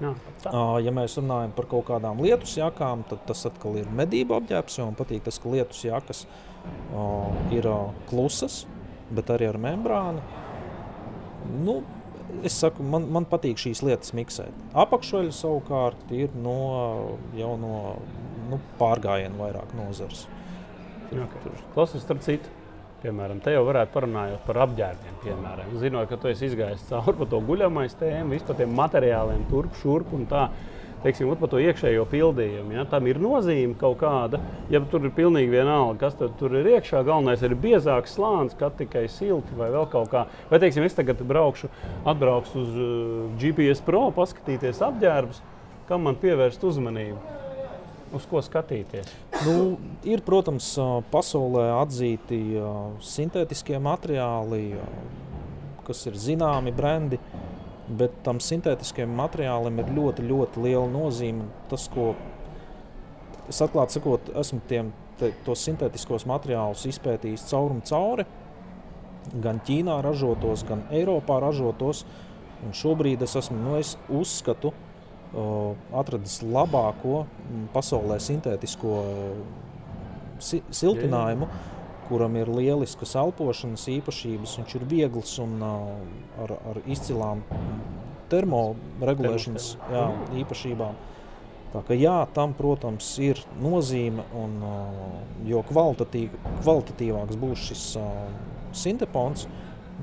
[0.03, 0.11] Jā.
[0.49, 4.79] Ā, Ja mēs runājam par kaut kādām lietus jakām, tad tas atkal ir medību apģērbs.
[4.83, 7.05] Man patīk tas, ka lietus jakas ā,
[7.55, 7.77] ir ā,
[8.09, 8.63] klusas,
[9.15, 10.23] bet arī ar membrānu.
[11.63, 11.79] Nu,
[12.43, 14.63] es saku, man, man patīk šīs lietas miksēt.
[14.85, 16.57] Apakšveļa savukārt ir no,
[17.37, 17.75] jau no
[18.49, 20.25] nu, pārgājiena vairāk nozares.
[21.05, 21.53] Okay.
[21.75, 22.49] Klausies, starp citu,
[23.03, 25.17] piemēram, te jau varētu parunāt par apģērbiem.
[25.25, 25.75] Piemēram.
[25.81, 30.25] Zinot, ka tu esi izgājis cauri to guļamais tēmu, vispār tiem materiāliem, turp, šurp un
[30.29, 30.47] tā.
[31.05, 32.73] Teiksim, par to iekšējo pildījumu.
[32.73, 32.83] Ja?
[32.89, 34.39] Tam ir nozīme kaut kāda.
[34.73, 39.03] Ja tur ir pilnīgi vienalga, kas tur ir iekšā, galvenais ir biezāks slānis, kā tikai
[39.13, 40.23] silti vai vēl kaut kā.
[40.49, 41.69] Vai, teiksim, es tagad braukšu,
[42.09, 45.43] atbraukšu uz uh, GPS Pro, paskatīties apģērbus,
[45.85, 47.21] kam man pievērst uzmanību,
[48.15, 49.09] uz ko skatīties.
[49.45, 49.75] Nu,
[50.07, 50.71] ir, protams,
[51.11, 52.39] pasaulē atzīti
[53.03, 54.63] sintētiskie materiāli,
[55.85, 57.19] kas ir zināmi brendi,
[57.85, 61.49] bet tam sintētiskajam materiālam ir ļoti, ļoti liela nozīme.
[61.69, 62.13] Tas, ko
[63.51, 68.27] es atklāti sakot, esmu tiem, te, tos sintētiskos materiālus izpētījis cauri un cauri.
[69.41, 72.03] Gan Ķīnā ražotos, gan Eiropā ražotos.
[72.65, 74.84] Un šobrīd es esmu, nu, es uzskatu, uh,
[75.95, 78.97] atradis labāko mm, pasaulē sintētisko
[80.39, 81.47] si siltinājumu,
[82.09, 84.55] kuram ir lieliskas elpošanas īpašības.
[84.59, 85.91] Viņš ir viegls un uh,
[86.43, 87.43] ar, ar izcilām
[88.31, 90.05] termoregulēšanas jā,
[90.41, 90.97] īpašībām.
[91.75, 95.15] Tā kā, jā, tam, protams, ir nozīme, un, uh,
[95.47, 98.11] jo kvalitatīv, kvalitatīvāks būs šis uh,
[98.75, 99.49] sintepons,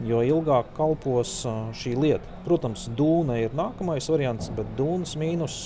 [0.07, 1.43] jo ilgāk kalpos
[1.79, 2.39] šī lieta.
[2.47, 5.59] Protams, dūna ir nākamais variants, bet dūnas mīnus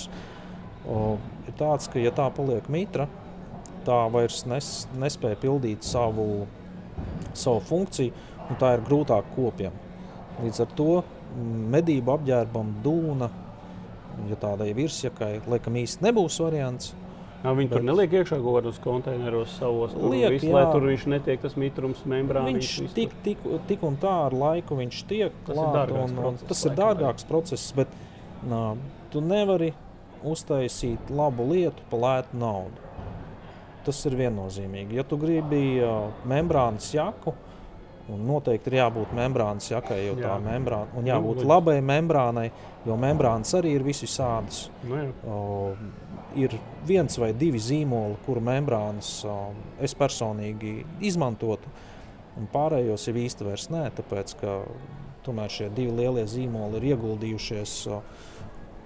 [0.87, 3.07] ir tāds, ka, ja tā paliek mitra,
[3.87, 6.45] tā vairs nes, nespēja pildīt savu,
[7.33, 8.13] savu funkciju,
[8.47, 9.75] un tā ir grūtāk kopiem.
[10.43, 10.91] Līdz ar to
[11.73, 13.29] medību apģērbam dūna,
[14.29, 16.93] ja tādai virsjakai, laikam īsti nebūs variants.
[17.43, 19.91] Jā, viņi tur Bet- neliek iekšā kaut kādos konteineros savos.
[19.93, 22.49] Tur, Liek, visu, lai tur viņš netiek tas mitrums, membrāns.
[22.49, 26.15] Viņš tik, tik, tik un tā ar laiku viņš tiek Tas ir klāt, dārgāks un,
[26.17, 27.87] process, tas ir laikam, dārgāks process, bet
[28.49, 28.63] nā,
[29.13, 29.73] tu nevari
[30.25, 32.85] uztaisīt labu lietu par lētu naudu.
[33.85, 34.97] Tas ir viennozīmīgi.
[34.97, 37.31] Ja tu gribi uh, membrānas jaku,
[38.11, 40.39] un noteikti ir jābūt membrānas jakai, jo tā Jā.
[40.43, 42.49] membrāna, un Nu, jābūt labai membrānai,
[42.87, 44.69] jo membrānas arī ir visi sādas.
[44.83, 45.11] Nu, jā.
[46.35, 49.35] Ir viens vai divi zīmoli, kuru membrānas o,
[49.81, 51.71] es personīgi izmantotu,
[52.37, 54.57] un pārējos jau īsti vairs nē, tāpēc ka
[55.25, 58.01] tomēr šie divi lielie zīmoli ir ieguldījušies o,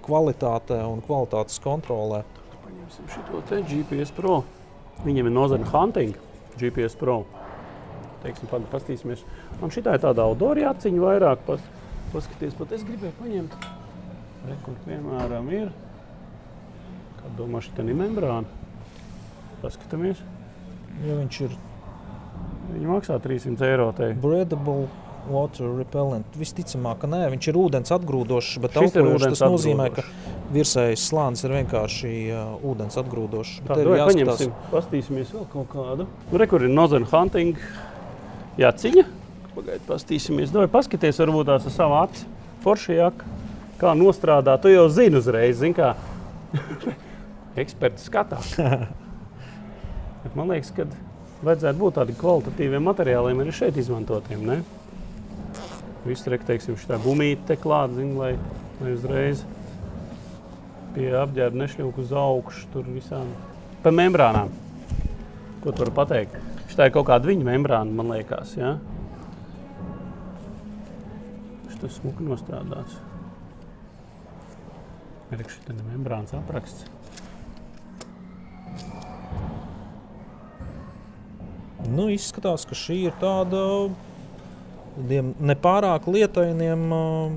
[0.06, 2.21] kvalitātē un kvalitātes kontrolē.
[2.62, 4.41] Paņemsim šo te GPS Pro.
[5.01, 6.17] Viņam ir nozara hunting,
[6.62, 7.23] GPS Pro.
[8.21, 9.23] Teiksim, pagaid, pastīsimies.
[9.62, 11.45] Man šī ir tāda outdoor jāciņa vairāk.
[11.47, 11.63] Pas,
[12.13, 13.56] paskaties, pat es gribēju paņemt.
[14.45, 15.71] Re, kur piemēram ir.
[17.38, 18.46] Domā, šī ir membrāna?
[19.62, 20.22] Paskatāmies.
[21.06, 21.60] Ja viņš ir
[22.72, 23.89] Viņi maksā 300 eiro.
[23.91, 24.13] Te.
[24.15, 24.88] breathable,
[25.28, 30.06] water repellent, visticamāk, ka nē, viņš ir ūdens atgrūdošs, bet ir ūdens tas nozīmē, ka
[30.56, 33.58] virsējais slānis ir vienkārši uh, ūdens atgrūdošs.
[33.67, 36.08] Tā, te ir jāskatās- pastīsimies vēl kaut kādu.
[36.32, 37.60] Nu, Re, kur ir nozara hunting.
[38.60, 39.06] Jā, ciņa.
[39.52, 40.56] Pagaidiet, pastīsimies.
[40.56, 42.26] Vai paskaties, varbūt tās ar savu aci.
[42.63, 43.28] Forši jaka.
[43.82, 45.96] Kā nostrādā, tu jau zini uzreiz, zini, kā
[47.60, 48.54] eksperti skatās.
[50.24, 50.86] Bet man liekas, ka
[51.42, 54.46] vajadzētu būt tādiem kvalitatīviem materiāliem arī šeit izmantotiem.
[54.46, 54.60] Ne?
[56.06, 58.36] Viss ir, teiksim, šī gumija te klāta, zin, lai,
[58.82, 59.44] lai uzreiz
[60.96, 63.30] pie apģērba nešļūku uz augšu, tur visām.
[63.84, 64.52] Par membrānām.
[65.62, 66.40] Ko tu vari pateikt?
[66.72, 68.56] Tā ir kaut kāda viņa membrāna, man liekas.
[68.58, 68.76] Ja?
[71.82, 73.00] Tas smuki nostrādāts.
[75.34, 76.86] Ir šī tā membrānas apraksts.
[81.91, 83.62] Nu, izskatās, ka šī ir tāda
[85.51, 87.34] nepārāk lietainiem uh,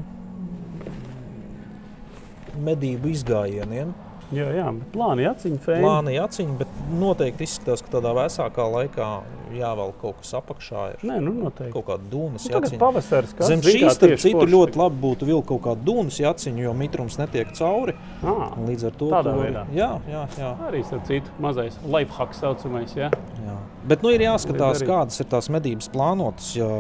[2.66, 3.94] medību izgājieniem.
[4.34, 5.84] Jā, jā, bet plāni aciņu fēni.
[5.84, 9.08] Plāna jāciņa, bet noteikti izskatās, ka tādā vecākā laikā
[9.54, 10.84] jāvēl kaut kas apakšā.
[10.94, 11.72] Ir Nē, nu noteikti.
[11.74, 12.80] kaut kāda dūmas Nu, jāciņa.
[12.80, 16.64] pavasaris, kas Zem šīs, starp citu, forši ļoti labi būtu vilkt kaut kādu dūmas jāciņu,
[16.66, 17.94] jo mitrums netiek cauri.
[18.22, 19.66] Un Līdz ar to Tādā tu veidā.
[19.74, 22.96] Jā, jā, jā, Arī starp citu, mazais lifehacks saucamais.
[22.98, 23.10] Ja?
[23.44, 23.58] jā.
[23.86, 26.54] Bet nu, ir jāskatās, kādas ir tās medības plānotas.
[26.58, 26.70] Ja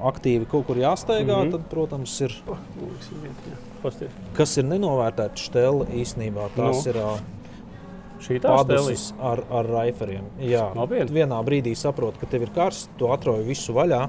[0.00, 1.48] aktīvi kaut kur jāsteigā, mm.
[1.48, 1.50] -hmm.
[1.52, 2.32] tad, protams, ir
[2.80, 3.69] Liksim viet, jā.
[3.82, 4.10] Pasties.
[4.36, 6.48] kas ir nenovērtēta stela īstenībā.
[6.56, 6.90] Tās Nu.
[6.92, 6.98] ir
[8.20, 8.42] stelīte.
[8.44, 10.24] padusis ar, ar raiferiem.
[10.40, 11.20] Jā, Nopietni?
[11.22, 14.02] vienā brīdī saproti, ka tev ir karsts, tu atrauj visu vaļā.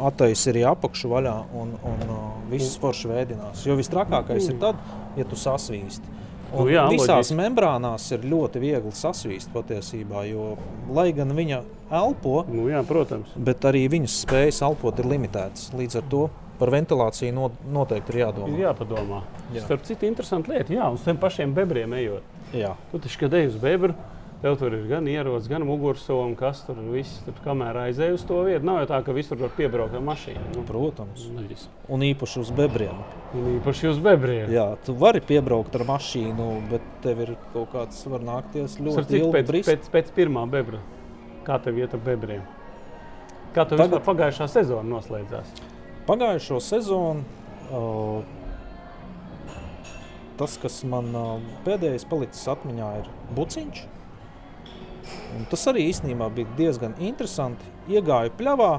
[0.00, 2.18] Atais ir apakšu vaļā un, un o,
[2.50, 3.64] viss forši veidinās.
[3.68, 4.78] Jo vistrakākais ir tad,
[5.18, 6.16] ja tu sasvīsti.
[6.50, 7.36] Un Nu jā, visās loģiski.
[7.38, 10.56] membrānās ir ļoti viegli sasvīst patiesībā, jo
[10.90, 11.60] lai gan viņa
[11.94, 13.28] elpo, Nu, jā, protams.
[13.36, 15.68] bet arī viņas spējas elpot ir limitētas.
[15.78, 16.24] Līdz ar to
[16.60, 18.52] par ventilāciju no, noteikti ir jādomā.
[18.54, 19.22] Ir jāpadomā.
[19.56, 19.64] Jā.
[19.66, 20.72] Starp citu, interesanti lieta.
[20.76, 22.22] Jā, uz tiem pašiem bebriem ejot.
[22.54, 22.74] Jā.
[22.92, 23.94] Tu taču, kad ej uz bebru,
[24.40, 27.18] tev tur ir gan ierocis, gan mugursoma, un kas tur viss.
[27.26, 30.44] Tur, kamēr aizej uz to vietu, nav jau tā, ka visur var piebraukt ar mašīnu.
[30.56, 31.66] Nu, Protams, neģis.
[31.92, 33.02] un īpaši uz bebriem.
[33.36, 34.48] Un īpaši uz bebriem.
[34.54, 39.34] Jā, tu vari piebraukt ar mašīnu, bet tev ir kaut kāds, var nākties ļoti ilgi
[39.36, 39.68] pēc, brīdis.
[39.74, 40.80] pēc, pēc pirmā bebra.
[41.44, 42.42] Kā tev iet ar bebriem?
[43.54, 45.52] Kā tev Tagad- vispār pagājušā sezona noslēdzās?
[46.10, 47.22] Pagājušo sezonu
[47.70, 48.24] uh,
[50.40, 51.28] tas, kas man uh,
[51.62, 53.82] pēdējais palicis atmiņā, ir buciņš.
[55.36, 57.70] Un tas arī īstenībā bija diezgan interesanti.
[57.94, 58.72] Iegāju pļavā,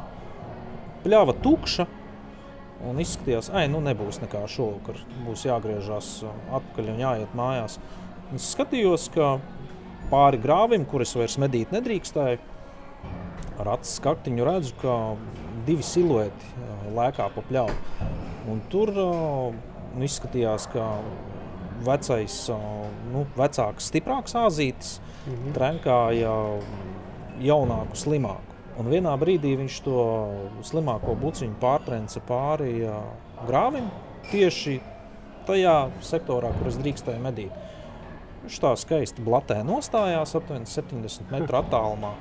[1.06, 1.88] pļava tukša.
[2.92, 5.00] Un izskatījās, ka nu, nebūs nekā šovakar.
[5.24, 7.80] Būs jāgriežas atpakaļ un jāiet mājās.
[8.28, 9.38] Un es skatījos, ka
[10.12, 12.44] pāri grāvim, kuras vairs medīt nedrīkstēju,
[13.64, 14.98] ar acu skatiņu redzu, ka
[15.70, 16.51] divi silueti
[16.98, 18.10] lēkā pa pļauju.
[18.52, 19.54] Un tur uh,
[19.96, 20.88] nu, izskatījās, ka
[21.86, 25.52] vecais, uh, nu, vecāks, stiprāks āzītis Mhm.
[25.54, 26.32] trenkāja
[27.42, 28.56] jaunāku, slimāku.
[28.80, 30.04] Un vienā brīdī viņš to
[30.66, 33.04] slimāko buciņu pārtrenca pāri uh,
[33.46, 33.90] grāvim
[34.32, 34.80] tieši
[35.46, 37.52] tajā sektorā, kur es drīkstēju medīt.
[38.42, 42.16] Viņš tā skaisti blatē nostājās, aptuveni 70 metru attālumā.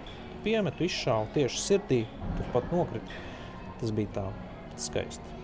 [0.44, 2.02] Piemetu, izšāvu tieši sirdī,
[2.36, 3.20] turpat nokrita.
[3.80, 4.26] Tas bija tā
[4.88, 5.36] skaisti.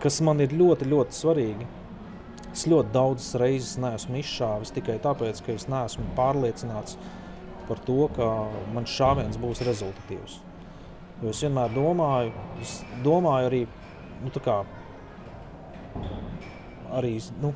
[0.00, 1.68] Kas man ir ļoti, ļoti svarīgi.
[2.50, 6.96] Es ļoti daudzas reizes neesmu izšāvis tikai tāpēc, ka es neesmu pārliecināts
[7.68, 8.26] par to, ka
[8.74, 10.40] mans šāviens būs rezultatīvs.
[11.20, 12.32] Jo es vienmēr domāju,
[12.64, 13.60] es domāju arī,
[14.24, 14.56] nu, tā kā,
[16.96, 17.52] arī nu,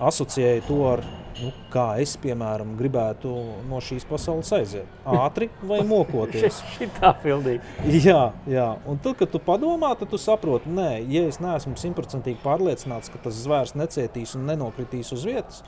[0.00, 1.02] asociēju to ar,
[1.42, 3.32] nu, kā es, piemēram, gribētu
[3.68, 4.88] no šīs pasaules aiziet.
[5.04, 6.62] Ātri vai mokoties.
[6.76, 7.66] Šitā pildīt.
[7.88, 8.68] Jā, jā.
[8.88, 13.20] Un tad, kad tu padomā, tad tu saproti, nē, ja es neesmu simtprocentīgi pārliecināts, ka
[13.26, 15.62] tas zvērs necietīs un nenokritīs uz vietas,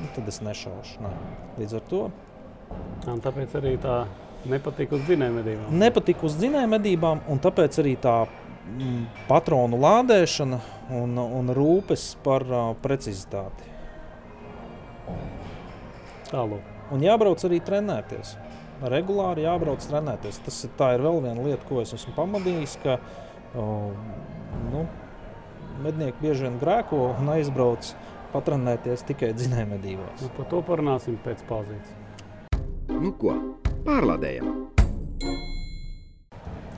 [0.00, 1.04] nu, tad es nešaušu.
[1.04, 1.14] Nē.
[1.60, 2.08] Līdz ar to
[3.10, 4.04] Un tāpēc arī tā
[4.46, 5.72] nepatīk uz dzinējumedībām.
[5.80, 8.14] nepatika uz dzinējumedībām, un tāpēc arī tā
[9.28, 10.60] patronu lādēšana
[11.00, 13.68] un, un rūpes par uh, precizitāti.
[16.30, 16.66] Tālāk.
[16.94, 18.34] Un jābrauc arī trenēties.
[18.90, 20.40] Regulāri jābrauc trenēties.
[20.46, 22.96] Tas ir, tā ir vēl viena lieta, ko es esmu pamanījis, ka
[23.58, 23.66] o,
[24.70, 24.86] nu,
[25.84, 27.92] mednieki bieži vien grēko un aizbrauc
[28.34, 30.24] patrenēties tikai dzinējumedībās.
[30.24, 31.96] Nu, par to parunāsim pēc pauzītes.
[32.90, 33.36] Nu ko,
[33.86, 34.79] pārlādējam!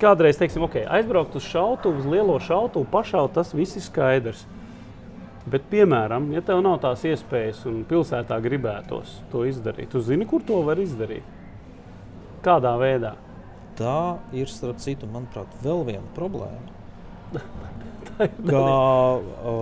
[0.02, 4.40] Kādreiz, teiksim, ok, aizbraukt uz šautuvu, uz lielo šautuvu, pašaut, tas viss ir skaidrs.
[5.46, 10.42] Bet, piemēram, ja tev nav tās iespējas un pilsētā gribētos to izdarīt, tu zini, kur
[10.46, 11.26] to var izdarīt?
[12.42, 13.14] Kādā veidā?
[13.78, 16.80] Tā ir, starp citu, manuprāt, vēl viena problēma.
[18.08, 19.54] Tā ir Ka o,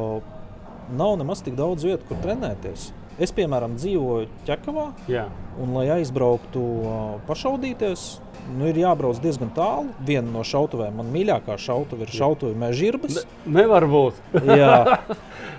[0.97, 2.89] nav nemaz tik daudz vietu, kur trenēties.
[3.21, 5.27] Es, piemēram, dzīvoju Čekavā, Jā,
[5.61, 6.97] un, lai aizbrauktu o,
[7.29, 8.09] pašaudīties,
[8.57, 9.89] nu, ir jābrauc diezgan tālu.
[10.07, 13.19] Viena no šautuvēm, man mīļākā šautuve ir šautuve Mežģīrbas.
[13.21, 13.25] ne,
[13.61, 14.19] nevar būt.
[14.61, 14.99] Jā,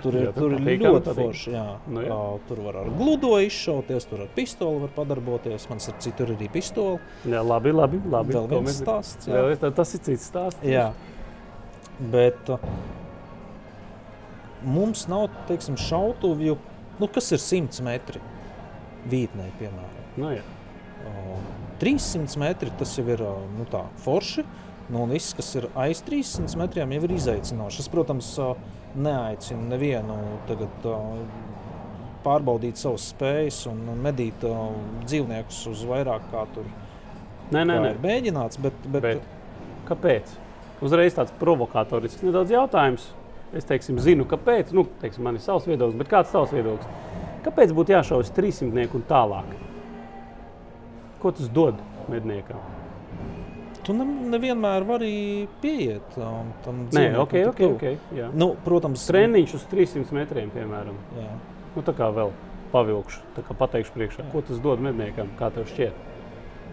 [0.02, 1.20] tur ir, Jā, tur ir patīkami, ļoti patīk.
[1.22, 1.54] forši.
[1.56, 1.64] Jā.
[1.88, 2.18] Nu, jā.
[2.48, 5.68] Tur var ar gludo izšauties, tur ar pistoli var padarboties.
[5.70, 6.98] Man ir citur arī pistoli.
[7.28, 8.02] Jā, labi, labi.
[8.16, 8.36] labi.
[8.38, 9.28] Vēl viens mēs- stāsts.
[9.30, 9.42] jā.
[9.52, 10.62] Viens- tas ir cits stāsts.
[10.66, 10.92] Jā.
[12.00, 12.48] Bet
[14.64, 16.56] mums nav teiksim, šautuvju,
[17.00, 18.20] nu, kas ir 100 metri
[19.10, 20.02] vītnē, piemēram.
[20.16, 20.42] Nu, jā.
[21.02, 21.38] Uh,
[21.82, 23.24] 300 metri tas jau ir
[23.56, 24.46] nu, tā, forši.
[24.92, 27.82] Nu, un viss, kas ir aiz 300 metriem, jau ir izaicinoši.
[27.84, 28.32] Es, protams,
[28.98, 30.16] neaicinu nevienu
[30.48, 30.88] tagad,
[32.22, 34.44] pārbaudīt savas spējas un medīt
[35.06, 36.68] dzīvniekus uz vairāk kā tur
[37.52, 37.88] Nē, nē, nē.
[37.92, 38.60] ir mēģināts.
[38.62, 39.26] Bet, bet, Bet
[39.88, 40.36] kāpēc?
[40.82, 43.10] Uzreiz tāds provokatorisks nedaudz jautājums.
[43.52, 44.72] Es teiksim, zinu, kāpēc.
[44.72, 47.18] Nu, teiksim, man ir savs viedoklis, bet kāds ir tavs viedoklis?
[47.44, 49.52] Kāpēc būtu jāšaujas 300 un tālāk?
[51.22, 51.78] Ko tas dod
[52.10, 52.58] medniekam?
[53.82, 55.14] Tu ne, nevienmēr vari
[55.62, 57.58] pieiet um, tam Nē, dzīvniekam ok, tik ok.
[57.58, 57.76] tuvu.
[57.78, 58.28] okay jā.
[58.38, 60.98] Nu, protams, Treniņš uz 300 metriem, piemēram.
[61.18, 61.32] Jā.
[61.74, 62.30] Nu, tā kā vēl
[62.72, 66.08] pavilkšu, tā kā pateikšu priekšā, ko tas dod medniekam, kā tev šķiet.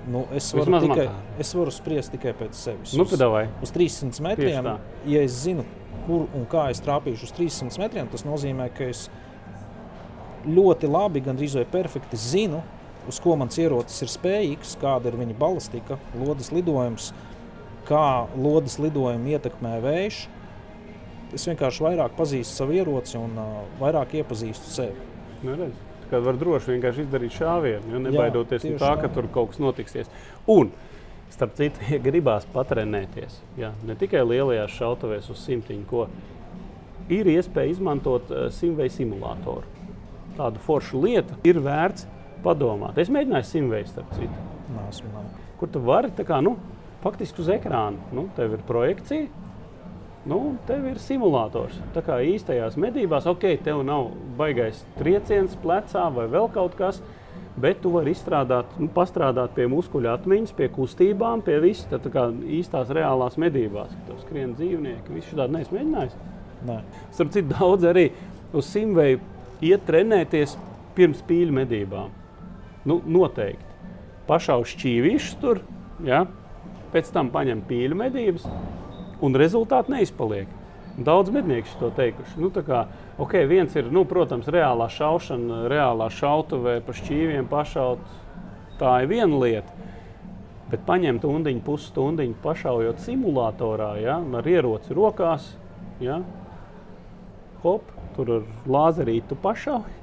[0.10, 1.08] Nu, es, varu Vismaz tikai,
[1.44, 2.94] es varu spriest tikai pēc sevis.
[2.98, 4.70] Nu, Uz- uz 300 metriem,
[5.10, 5.66] ja es zinu,
[6.06, 9.08] kur un kā es trāpīšu uz 300 metriem, tas nozīmē, ka es
[10.48, 12.64] ļoti labi, gandrīz vai perfekti zinu,
[13.08, 17.12] uz ko mans ierocis ir spējīgs, kāda ir viņa balastika, lodes lidojums,
[17.90, 20.24] kā lodes lidojumu ietekmē vējš.
[21.38, 25.08] Es vienkārši vairāk pazīstu savu ieroci un uh, vairāk iepazīstu sevi.
[25.46, 29.12] Nu, redz, tā kā var droši vienkārši izdarīt šāvienu, jo nebaidoties no tieši tā, ka
[29.14, 30.10] tur kaut kas notiksies.
[30.50, 30.74] Un,
[31.34, 36.08] starp citu, ja gribās patrenēties, ja, ne tikai lielajās šautuvēs uz simtiņu, ko
[37.14, 39.78] ir iespēja izmantot simveju simulātoru.
[40.38, 42.08] Tāda forša lieta ir vērts
[42.44, 42.98] padomāt.
[42.98, 45.26] Es mēģināju simveju, starp citu, Nāsmu, nā.
[45.60, 46.56] kur tu vari tā kā, nu,
[47.04, 47.98] faktiski uz ekrāna.
[48.16, 49.28] Nu, tev ir projekcija,
[50.28, 51.78] Nu, tev ir simulators.
[51.96, 57.00] Tā kā īstajās medībās, ok, tev nav baigais trieciens plecā vai vēl kaut kas,
[57.60, 62.12] bet tu vari izstrādāt, nu, pastrādāt pie muskuļu atmiņas, pie kustībām, pie visas tā, tā
[62.12, 62.28] kā
[62.60, 63.96] īstās reālās medībās.
[64.10, 66.20] Tur skrien dzīvnieki, visu šādu neesmu mēģinājis.
[66.68, 66.80] Nē.
[67.16, 68.10] Starp citu, daudz arī
[68.52, 69.22] uz simveju
[69.64, 70.60] iet trenēties
[71.00, 72.19] pirms pīļu medībām.
[72.90, 73.66] Nu, noteikti.
[74.30, 75.64] Pašā uz šķīvīšus tur,
[76.06, 76.26] ja?
[76.94, 78.48] pēc tam paņem pīļu medības,
[79.26, 80.50] un rezultāti neizpaliek.
[81.00, 82.40] Daudz mednieku to teikuši.
[82.42, 82.84] Nu, kā,
[83.22, 88.02] okay, viens ir, nu, protams, reālā šaušana, reālā šautavē pa šķīviem pašaut.
[88.80, 89.78] Tā ir viena lieta.
[90.70, 95.48] Bet paņemt stundiņu, pusstundiņu pašaujot simulatorā, ja, ar ieroci rokās,
[96.04, 96.20] ja,
[97.64, 99.99] hop, tur ar lāzerītu pašauju.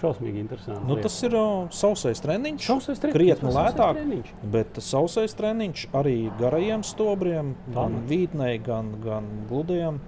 [0.00, 0.82] Šausmīgi interesanti.
[0.88, 2.64] Nu, tas ir uh, sausais treniņš.
[2.66, 4.00] Šausmais treniņš, Krietni sausais lētāk.
[4.00, 4.32] treniņš.
[4.56, 8.10] Bet sausais treniņš arī garajiem stobriem, gan Pamats.
[8.10, 10.00] vītnei, gan, gan gludajiem.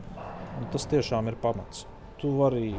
[0.59, 1.87] nu, Tas tiešām ir pamats.
[2.19, 2.75] Tu vari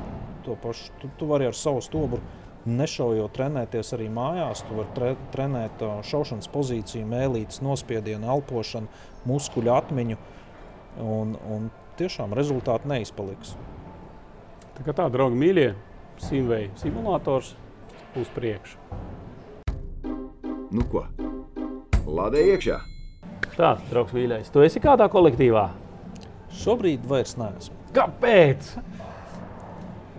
[0.45, 2.19] to pašu, tu, tu vari ar savu stobru
[2.67, 4.65] nešaujot trenēties arī mājās.
[4.67, 8.87] Tu vari tre, trenēt šaušanas pozīciju, mēlītes, nospiedienu, elpošanu,
[9.29, 10.17] muskuļu atmiņu.
[10.99, 11.69] Un, un
[11.99, 13.55] tiešām rezultāti neizpaliks.
[14.75, 15.69] Tā kā tā, draugi, mīļie,
[16.23, 17.53] simvēja simulators
[18.19, 18.77] uz priekšu.
[20.69, 21.05] Nu ko,
[22.05, 22.79] lādē iekšā!
[23.59, 25.65] Tā, draugs, mīļais, tu esi kādā kolektīvā?
[26.61, 27.75] Šobrīd vairs neesmu.
[27.95, 28.69] Kāpēc?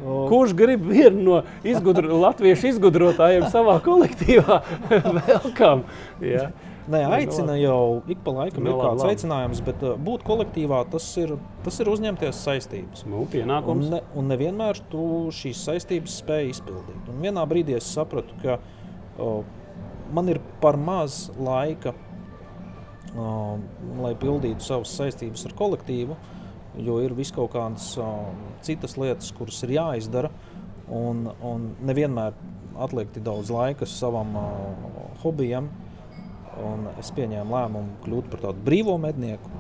[0.01, 4.61] Kurš grib vienu no izgudro, latviešu izgudrotājiem savā kolektīvā?
[5.21, 5.85] Welcome!
[6.89, 11.07] Nē, aicina jau ik pa laikam, Nu, ir kāds aicinājums, bet uh, būt kolektīvā tas
[11.21, 13.05] ir, tas ir uzņemties saistības.
[13.07, 13.91] Nu, Un, pienākums.
[13.93, 15.03] ne, un nevienmēr tu
[15.35, 17.11] šīs saistības spēj izpildīt.
[17.13, 18.57] Un vienā brīdī es sapratu, ka
[19.21, 19.43] o,
[20.17, 21.93] man ir par maz laika,
[23.15, 23.59] o,
[24.01, 26.17] lai pildītu savas saistības ar kolektīvu,
[26.81, 28.09] jo ir vis kaut kādas o,
[28.67, 30.33] citas lietas, kuras ir jāizdara.
[30.91, 32.35] Un, un nevienmēr
[32.83, 34.49] atliek tik daudz laika savam o,
[35.23, 35.69] hobijam.
[36.59, 39.51] Un es pieņēmu lēmumu kļūt par tādu brīvo mednieku.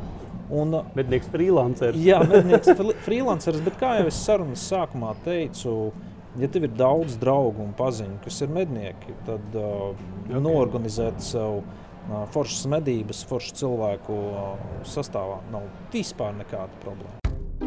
[0.50, 1.94] Un, Mednieks freelancer.
[2.02, 2.72] Jā, mednieks,
[3.04, 5.92] freelanceris, bet kā jau es sarunas sākumā teicu,
[6.40, 10.40] ja tev ir daudz draugu un paziņu, kas ir mednieki, tad uh, okay.
[10.42, 14.50] norganizēt sev uh, foršas medības, foršu cilvēku uh,
[14.90, 17.20] sastāvā nav vispār nekāda problēma.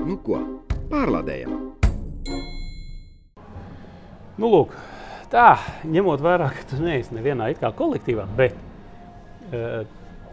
[0.04, 0.42] Nu ko,
[0.92, 1.56] pārlādējam!
[4.34, 4.76] Nu, lūk,
[5.32, 5.54] tā,
[5.86, 8.58] ņemot vērā, ka tu neesi nevienā it kā kolektīvā, bet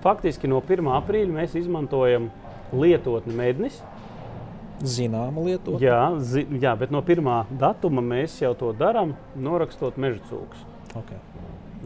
[0.05, 0.87] faktiski no 1.
[1.01, 2.31] aprīļa mēs izmantojam
[2.73, 3.81] lietotni mednis.
[4.81, 7.27] Zināma lieta, Jā, zi, jā, bet no 1.
[7.61, 10.63] datuma mēs jau to darām, norakstot meža cūkus.
[10.97, 11.19] okay.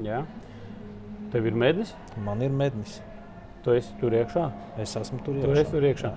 [0.05, 0.21] Jā.
[1.33, 1.91] Tev ir mednis,
[2.23, 3.01] man ir mednis.
[3.65, 4.51] tu esi tur iekšā.
[4.79, 5.61] Es esmu tur Tu iekšā.
[5.63, 6.11] esi tur iekšā.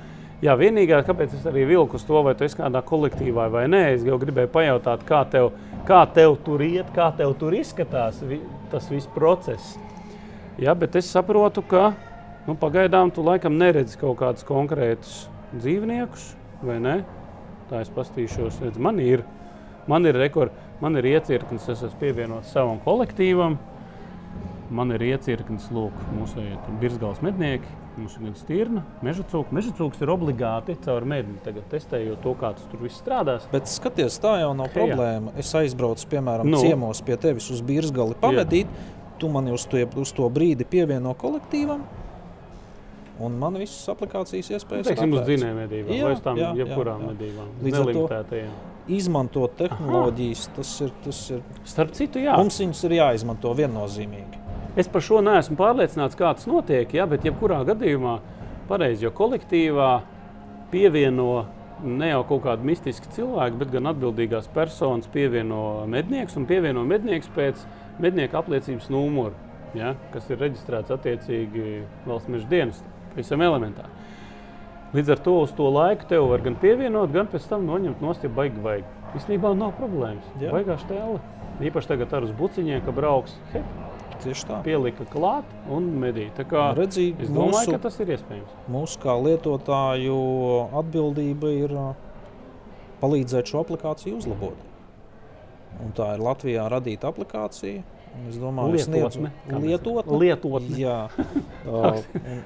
[0.43, 3.93] Jā, vienīgā, kāpēc es arī vilku uz to, vai tu esi kādā kolektīvā vai nē,
[3.95, 5.53] es jau gribēju pajautāt, kā tev,
[5.88, 9.78] kā tev tur iet, kā tev tur izskatās vi, tas viss process.
[10.58, 11.91] Jā, bet es saprotu, ka
[12.47, 16.32] nu, pagaidām tu laikam neredzi kaut kādus konkrētus dzīvniekus,
[16.66, 16.95] vai ne?
[17.70, 19.22] Tā es pastīšos, redz, man ir,
[19.91, 23.60] man ir rekords, man ir iecirknis, es esmu pievienots savam kolektīvam.
[24.68, 26.41] Man ir iecirknis, lūk, mūsu
[26.82, 29.53] virsgals mednieki, mūsu gan stirna, meža cūka.
[29.55, 31.38] Meža cūks ir obligāti caur medni.
[31.45, 33.45] Tagad testējot to, kā tas tur viss strādās.
[33.53, 34.74] Bet skaties, tā jau nav Jā.
[34.76, 35.32] problēma.
[35.39, 36.60] Es aizbraucu, piemēram, Nu.
[36.60, 38.68] ciemos pie tevis uz Birzgali pavadīt.
[39.18, 41.82] Tu mani uz to, uz to brīdi pievieno kolektīvam.
[43.20, 45.30] Un man visas aplikācijas Nu, iespējas teiksim, uz atvērtas.
[45.32, 47.07] dzinēju medībām Jā, vai uz tām jā, jā, jebkurām jā.
[47.13, 47.47] medībām.
[47.47, 48.51] Ar to- Nelimitētajām.
[48.88, 51.41] Izmantot tehnoloģijas, tas ir, tas ir.
[51.65, 52.38] Starp citu, jā.
[52.38, 54.38] Mums viņas ir jāizmanto viennozīmīgi.
[54.78, 58.20] Es par šo neesmu pārliecināts, kā tas notiek, jā, bet jebkurā gadījumā
[58.70, 60.01] pareizi, jo kolektīvā
[60.72, 61.45] pievieno
[61.84, 67.30] ne jau kaut kādu mistisku cilvēku, bet gan atbildīgās personas pievieno mednieks un pievieno mednieks
[67.36, 67.65] pēc
[68.00, 69.34] mednieka apliecības numura,
[69.78, 72.84] ja, kas ir reģistrēts attiecīgi valsts meža dienas.
[73.18, 73.89] Visam elementāri.
[74.93, 78.14] Līdz ar to uz to laiku tev var gan pievienot, gan pēc tam noņemt no
[78.16, 78.62] stūra baigi.
[78.64, 78.86] baigi.
[79.18, 80.24] Īstenībā nav problēmas.
[80.39, 80.52] Jā.
[80.54, 81.20] Baigā stēle.
[81.64, 83.34] Īpaši tagad ar uz buciņiem, ka brauks.
[83.54, 83.64] He,
[84.24, 84.62] Tieši tā.
[84.66, 86.32] pielika klāt un medīja.
[86.39, 88.56] Tā kā Redzi, es domāju, mūsu- ka tas ir iespējams.
[88.72, 90.18] Mūsu kā lietotāju
[90.74, 91.95] atbildība ir ā,
[93.02, 94.58] palīdzēt šo aplikāciju uzlabot.
[95.84, 97.84] Un tā ir Latvijā radīta aplikācija.
[98.26, 100.20] Es domāju, ka Lietotne, lietotne.
[100.24, 100.78] Lietotne.
[100.82, 100.95] Jā,
[101.70, 101.99] un,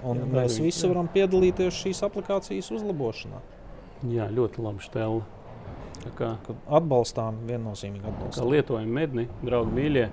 [0.03, 0.89] un Jā, mēs darīt, visi jā.
[0.91, 3.39] varam piedalīties šīs aplikācijas uzlabošanā.
[4.11, 4.83] Jā, ļoti labi
[6.17, 8.49] Kad atbalstām, viennozīmīgi atbalstām.
[8.51, 10.07] lietojam medni, draugi mīļie.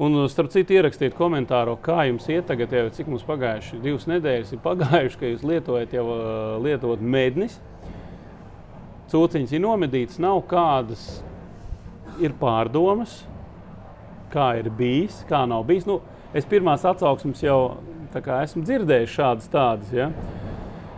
[0.00, 3.80] Un, starp citu, ierakstiet komentāru, kā jums iet tagad, jau cik mums pagājuši.
[3.84, 6.06] Divas nedēļas ir pagājušas, ka jūs lietojat jau
[6.64, 7.58] lietot mednis.
[9.10, 11.08] Cūciņas ir nomedītas, nav kādas
[12.20, 13.22] ir pārdomas,
[14.32, 15.88] kā ir bijis, kā nav bijis.
[15.88, 16.00] Nu,
[16.36, 17.60] es pirmās atsauksmes jau
[18.14, 19.90] esmu dzirdējis šādas tādas.
[19.94, 20.10] Ja?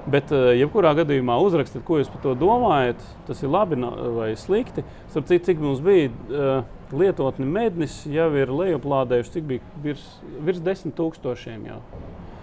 [0.02, 3.02] Bet, eh, jebkurā gadījumā, uzrakstiet, ko jūs par to domājat.
[3.28, 3.78] Tas ir labi
[4.16, 4.82] vai slikti.
[5.12, 10.08] Starp citu, cik mums bija uh, lietotni mednis, jau ir lejuplādējuši, cik bija virs,
[10.42, 11.70] virs desmit tūkstošiem.
[11.70, 11.80] Jau.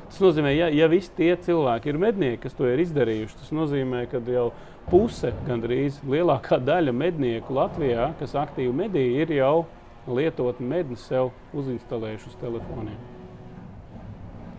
[0.10, 4.08] Tas nozīmē, ja, ja visi tie cilvēki ir mednieki, kas to ir izdarījuši, tas nozīmē,
[4.10, 4.48] ka jau
[4.90, 9.56] puse, gandrīz lielākā daļa mednieku Latvijā, kas aktīvi medīja, ir jau
[10.10, 12.98] lietotni medni sev uzinstalējuši uz telefoniem.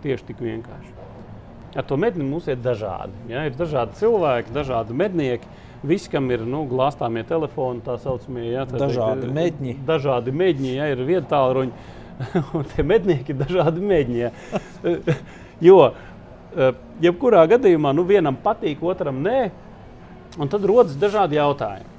[0.05, 0.95] Tieši tik vienkārši.
[1.79, 3.15] Ar to medni mums ir dažādi.
[3.31, 3.45] Ja?
[3.47, 5.51] Ir dažādi cilvēki, dažādi mednieki.
[5.87, 9.75] Visi, kam ir nu, glāstāmie telefoni, tā saucamie, ja, tā Dažādi teikt, medņi.
[9.89, 11.73] Dažādi medņi, ja ir vieta tālruņi.
[12.57, 13.83] Un tie mednieki ir dažādi.
[14.19, 14.31] Ja.
[15.69, 15.79] jo,
[16.57, 19.51] eh, jebkurā gadījumā, nu, vienam patīk, otram nē.
[20.41, 21.99] Un tad rodas dažādi jautājumi.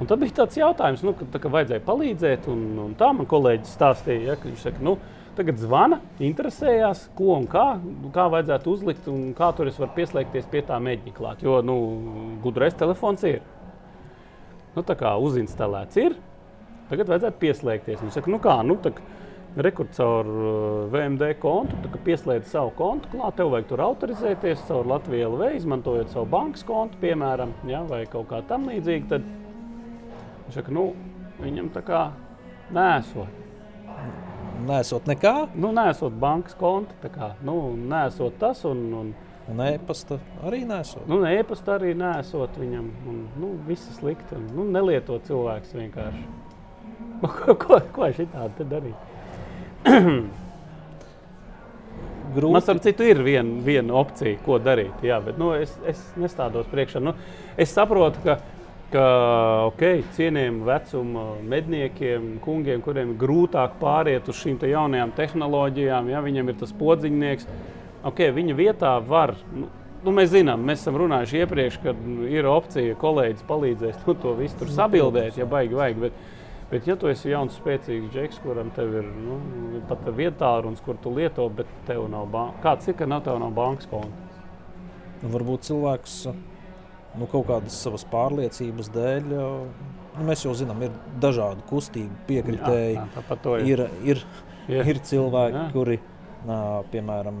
[0.00, 2.46] Un tad bija tāds jautājums, nu, ka, tā, ka vajadzēja palīdzēt.
[2.48, 4.94] Un, un tā man kolēģis stāstīja, ja, ka viņš saka, nu,
[5.36, 7.66] tagad zvana, interesējās, ko un kā,
[8.14, 11.44] kā vajadzētu uzlikt un kā tur es varu pieslēgties pie tā mēģinājuma klāt.
[11.44, 11.76] Jo nu,
[12.44, 13.42] gudrais telefons ir.
[14.72, 16.16] Nu, tā kā uzinstalēts ir,
[16.88, 18.00] tagad vajadzētu pieslēgties.
[18.00, 18.94] Viņš saka, nu kā, nu, tā,
[19.56, 24.62] Rekords caur uh, VMD kontu, tā kā pieslēdz savu kontu, klāt, tev vajag tur autorizēties
[24.68, 29.16] caur Latviju LV, izmantojot savu bankas kontu, piemēram, ja, vai kaut kā tam līdzīga.
[29.16, 29.26] Tad
[30.50, 30.84] Viņš saka, nu,
[31.38, 31.98] viņam tā kā
[32.74, 33.36] nesot.
[34.66, 37.54] Nesot nekā, Nu, nesot bankas konta, tā kā, nu,
[37.90, 39.12] nesot tas un, un
[39.50, 41.06] un e-pasta arī nesot.
[41.10, 42.90] nu, e-pasta arī nesot viņam.
[43.10, 44.36] Un, nu, viss ir slikti.
[44.36, 46.26] Un, nu, nelieto cilvēks vienkārši.
[47.20, 48.64] Ko, ko, ko šitādi te
[49.90, 50.30] darīt?
[52.30, 52.62] Man Grūti.
[52.62, 55.02] starp citu ir viena, viena opcija, ko darīt.
[55.06, 57.02] Jā, bet nu, es, es nestādos priekšā.
[57.02, 57.14] Nu,
[57.60, 58.38] es saprotu, ka,
[58.92, 59.06] ka
[59.70, 66.22] okay, cienījamiem vecuma medniekiem, kungiem, kuriem ir grūtāk pāriet uz šīm te jaunajām tehnoloģijām, ja
[66.24, 67.50] viņam ir tas podziņnieks,
[68.12, 69.36] okay, viņa vietā var.
[69.54, 69.70] Nu,
[70.00, 74.14] Nu, mēs zinām, mēs esam runājuši iepriekš, ka nu, ir opcija, ka kolēģis palīdzēs nu,
[74.22, 75.98] to visu tur sabildēt, ja baigi vajag.
[76.06, 76.22] Bet,
[76.70, 79.38] bet, ja tu esi jauns, spēcīgs džeks, kuram tev ir nu,
[79.90, 83.40] pat vietā runas, kur tu lieto, bet tev nav bankas, kāds ir, ka nav tev
[83.42, 84.28] nav bankas konta?
[85.20, 89.34] Nu, varbūt cilvēks nu, kaut kādas savas pārliecības dēļ.
[89.34, 92.96] Nu, mēs jau zinām, ir dažādi kustību piekritēji.
[92.96, 93.68] Jā, jā, to ir.
[93.68, 94.24] Ir, ir,
[94.70, 94.84] Jā.
[94.86, 95.68] ir cilvēki, Jā.
[95.74, 95.96] kuri,
[96.46, 96.58] nā,
[96.92, 97.40] piemēram,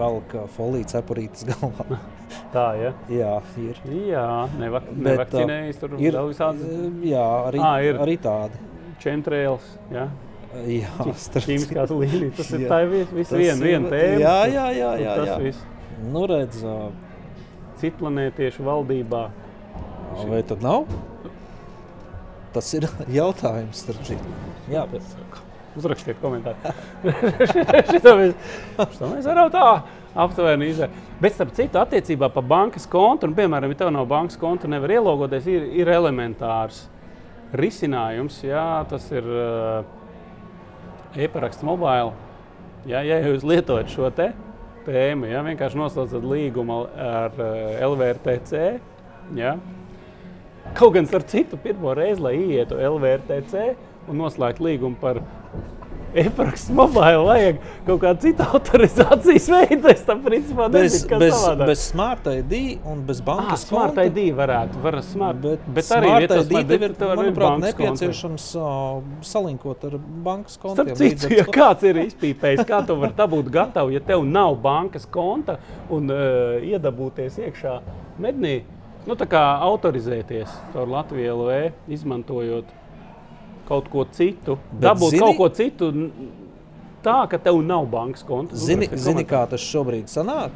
[0.00, 2.00] velk folijas apurītas galvā.
[2.52, 2.92] Tā, ja?
[3.12, 3.78] Jā, ir.
[4.08, 4.24] Jā,
[4.60, 8.00] nevak Bet, nevakcinējas, tur ir vēl visādi ā, jā, arī, Ā, ir.
[8.04, 8.60] arī tādi.
[9.02, 10.06] čemtrēls, ja?
[10.64, 12.36] Jā, starp ķīmiskās līnijas.
[12.38, 12.68] Tas ir Jā.
[12.72, 14.20] tā viss, vis Tas viena, tēma.
[14.22, 14.92] Jā, jā, jā.
[14.96, 15.36] Tur jā, Tas jā.
[15.44, 15.66] viss.
[16.08, 16.76] Nu, redz, ā,
[17.82, 19.22] Citplanētiešu valdībā.
[20.30, 20.88] vai tad nav?
[22.56, 22.88] Tas ir
[23.20, 24.32] jautājums, starp citu.
[24.72, 25.04] Jā, bet
[25.78, 26.72] Uzrakstiet komentāru.
[27.92, 28.32] Šito mēs,
[28.80, 29.66] šito mēs varam tā
[30.14, 31.06] aptuveni izdarīt.
[31.20, 34.92] Bet, starp citu, attiecībā par bankas kontu, un, piemēram, ja tev nav bankas konta, nevar
[34.98, 36.84] ielogoties, ir, ir elementārs
[37.58, 38.40] risinājums.
[38.44, 39.82] Jā, tas ir uh,
[41.18, 42.12] e-paraksts mobile.
[42.88, 44.30] Jā, ja jūs lietojat šo te
[44.86, 48.62] tēmu, ja vienkārši noslēdzat līgumu ar uh, LVRTC.
[49.36, 49.56] Jā.
[50.76, 53.68] Kaut gan ar citu pirmo reizi, lai ietu LVRTC
[54.08, 55.20] un noslēgtu līgumu par
[56.14, 59.90] e-parakstu mobile, vajag kaut kādu citu autorizācijas veidu.
[59.92, 61.66] Es tam principā bez, nezinu, kas bez, savādāk.
[61.72, 62.54] bez smart ID
[62.88, 64.06] un bez Ah, bankas smart konta.
[64.08, 69.84] ID varētu, var smart, Bet, bet arī smart ID ir, būt manuprāt, nepieciešams uh, salinkot
[69.90, 70.94] ar bankas kontiem.
[70.94, 75.06] Starp citu, ja kāds ir izpīpējis, kā tu vari dabūt gatavu, ja tev nav bankas
[75.06, 75.58] konta
[75.90, 77.78] un uh, iedabūties iekšā
[78.18, 78.62] mednī,
[79.06, 81.60] nu tā kā autorizēties caur Latviju LV,
[81.94, 82.74] izmantojot
[83.68, 85.90] kaut ko citu, Bet dabūt zini- kaut ko citu
[87.04, 88.56] tā, ka tev nav bankas konta.
[88.56, 90.50] Zini, zini, kā tas šobrīd sanāk?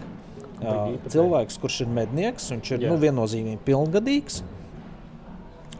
[0.62, 0.74] Jā,
[1.10, 2.90] cilvēks, kurš ir mednieks, viņš ir Jā.
[2.92, 4.42] nu, viennozīmīgi pilngadīgs.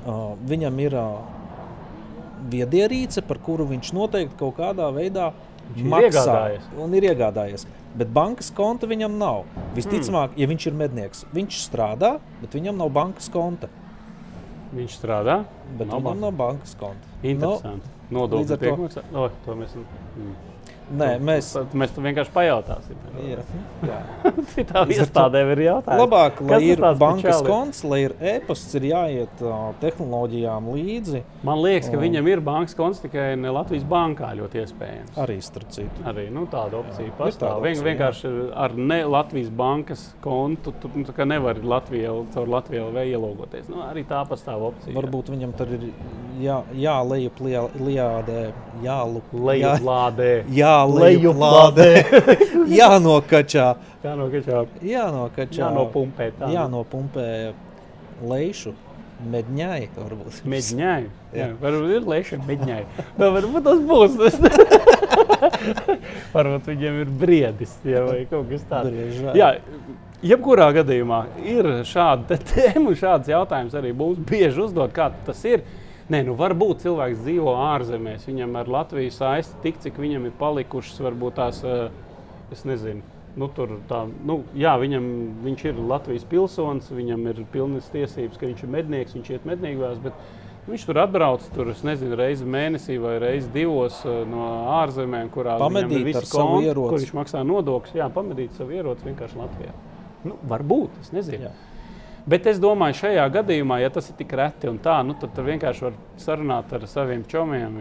[0.03, 1.21] Uh, viņam ir uh,
[2.51, 5.29] viedierīce, par kuru viņš noteikti kaut kādā veidā
[5.77, 6.65] Viņš ir maksā iegādājies.
[6.83, 7.67] un ir iegādājies.
[7.95, 9.45] Bet bankas konta viņam nav.
[9.77, 13.69] Visticamāk, ja viņš ir mednieks, viņš strādā, bet viņam nav bankas konta.
[14.73, 15.45] Viņš strādā.
[15.79, 16.21] Bet nav viņam bankas.
[16.23, 17.09] nav bankas konta.
[17.23, 17.89] Interesanti.
[17.89, 19.15] līdz Nodokļi ar tiek to- maksāti.
[19.15, 20.35] O, to mēs, mm.
[20.93, 21.53] Nē, mēs.
[21.57, 22.99] Tad mēs tam vienkārši pajautāsim.
[23.23, 23.43] Jā,
[23.91, 24.01] jā.
[24.73, 26.03] To iestādēm ir jautājums.
[26.03, 31.23] Labāk, lai Kas ir bankas konts, lai ir e-pasts, ir jāiet uh, tehnoloģijām līdzi.
[31.47, 35.17] Man liekas, ka Un- viņam ir bankas konts tikai ne Latvijas bankā ļoti iespējams.
[35.23, 36.07] Arī starp citu.
[36.09, 37.63] Arī nu, tāda opcija ir pastāv.
[37.65, 38.33] Vien, vienkārši
[38.67, 43.71] ar ne Latvijas bankas kontu tu nu, nevari Latvijā, caur Latviju LV ielogoties.
[43.73, 44.95] Nu, arī tā pastāv opcija.
[44.99, 45.89] Varbūt viņam tur ir
[46.43, 48.43] jā, jālejuplādē,
[48.83, 50.31] jālup, jā, Lejuplādē.
[50.83, 51.89] Jālejuplādē,
[52.73, 53.67] jānokačā,
[54.03, 54.63] Jā, no kačā.
[54.83, 56.31] jānokačā, Jānopumpē.
[56.39, 56.49] tā.
[56.53, 57.27] jānopumpē
[58.23, 58.73] lejušu
[59.33, 59.89] medņai.
[59.97, 60.41] Varbūt.
[60.51, 61.11] Mēģināju.
[61.33, 61.49] Jā, Jā.
[61.63, 62.87] varbūt ir lēšana, mēģināju.
[63.19, 64.17] Bet varbūt tas būs.
[66.35, 68.91] varbūt viņiem ir briedis jā, vai kaut kas tāds.
[68.91, 69.35] Briežā.
[69.39, 69.51] Jā,
[70.33, 75.63] jebkurā gadījumā ir šāda tēma, un šāds jautājums arī būs bieži uzdot, kā tas ir.
[76.11, 80.99] Nē, nu varbūt cilvēks dzīvo ārzemēs, viņam ar Latviju saisti tik, cik viņam ir palikušas,
[81.05, 81.91] varbūt tās, eh,
[82.53, 83.03] es nezinu.
[83.37, 85.05] Nu, tur tā, nu, jā, viņam,
[85.45, 90.03] viņš ir Latvijas pilsonis, viņam ir pilnas tiesības, ka viņš ir mednieks, viņš iet medniekās.
[90.03, 90.13] Bet
[90.69, 94.51] viņš tur atbrauc tur, es nezinu, reizi mēnesī vai reizi divos eh, no
[94.83, 96.89] ārzemēm, kurā viņam Pamedīt ir visi ar savu konti, ieroci.
[96.91, 97.95] kur viņš maksā nodokļus.
[98.03, 99.73] Jā, pamedīt savu ieroci vienkārši Latvijā.
[100.25, 101.49] Nu, varbūt, es nezinu.
[101.49, 101.72] Jā.
[102.23, 105.47] Bet es domāju, šajā gadījumā, ja tas ir tik reti un tā, nu, tad tur
[105.49, 107.81] vienkārši var sarunāt ar saviem čomiem,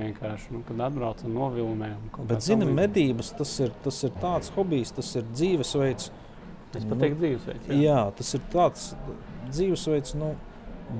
[0.49, 1.89] nu, kad atbrauc un novilnē.
[1.93, 2.69] un Bet, līdzīgi.
[2.73, 6.09] medības tas ir, tas ir tāds hobijs, tas ir dzīvesveids.
[6.71, 7.67] Es pat teiktu dzīvesveids.
[7.69, 7.81] Jā.
[7.83, 8.85] jā, tas ir tāds
[9.51, 10.31] dzīvesveids, nu,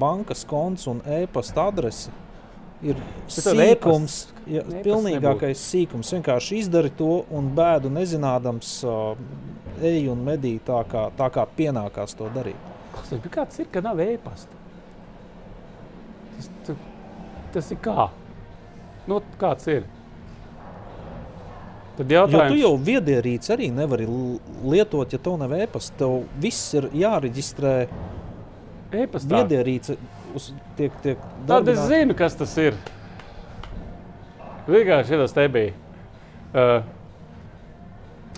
[0.02, 2.14] bankas konts un e-pasta adrese.
[2.82, 2.98] Ir
[3.30, 4.16] sīkums,
[4.46, 6.14] e-pasts pilnīgākais sīkums.
[6.16, 12.18] Vienkārši izdari to un bēdu nezinādams, uh, ej un medī tā, kā, tā kā pienākās
[12.18, 12.70] to darīt.
[13.12, 14.60] Klausies, bet Kāds ir, ka nav e-pasta?
[16.36, 16.76] Tas, tu,
[17.54, 18.08] tas ir kā?
[19.10, 19.84] Nu, kāds ir?
[21.98, 24.08] Tad Jo jautājums, tu jau viedierīci arī nevari
[24.64, 25.98] lietot, ja tev nav e-pasta.
[26.00, 27.76] Tev viss ir jāreģistrē.
[29.04, 29.42] e-pastā.
[29.42, 29.98] Viedierīce
[30.36, 32.80] uz, tiek, tiek Tad es zinu, kas tas ir.
[34.72, 35.76] Vienkārši tas te bija.
[36.52, 36.84] Uh,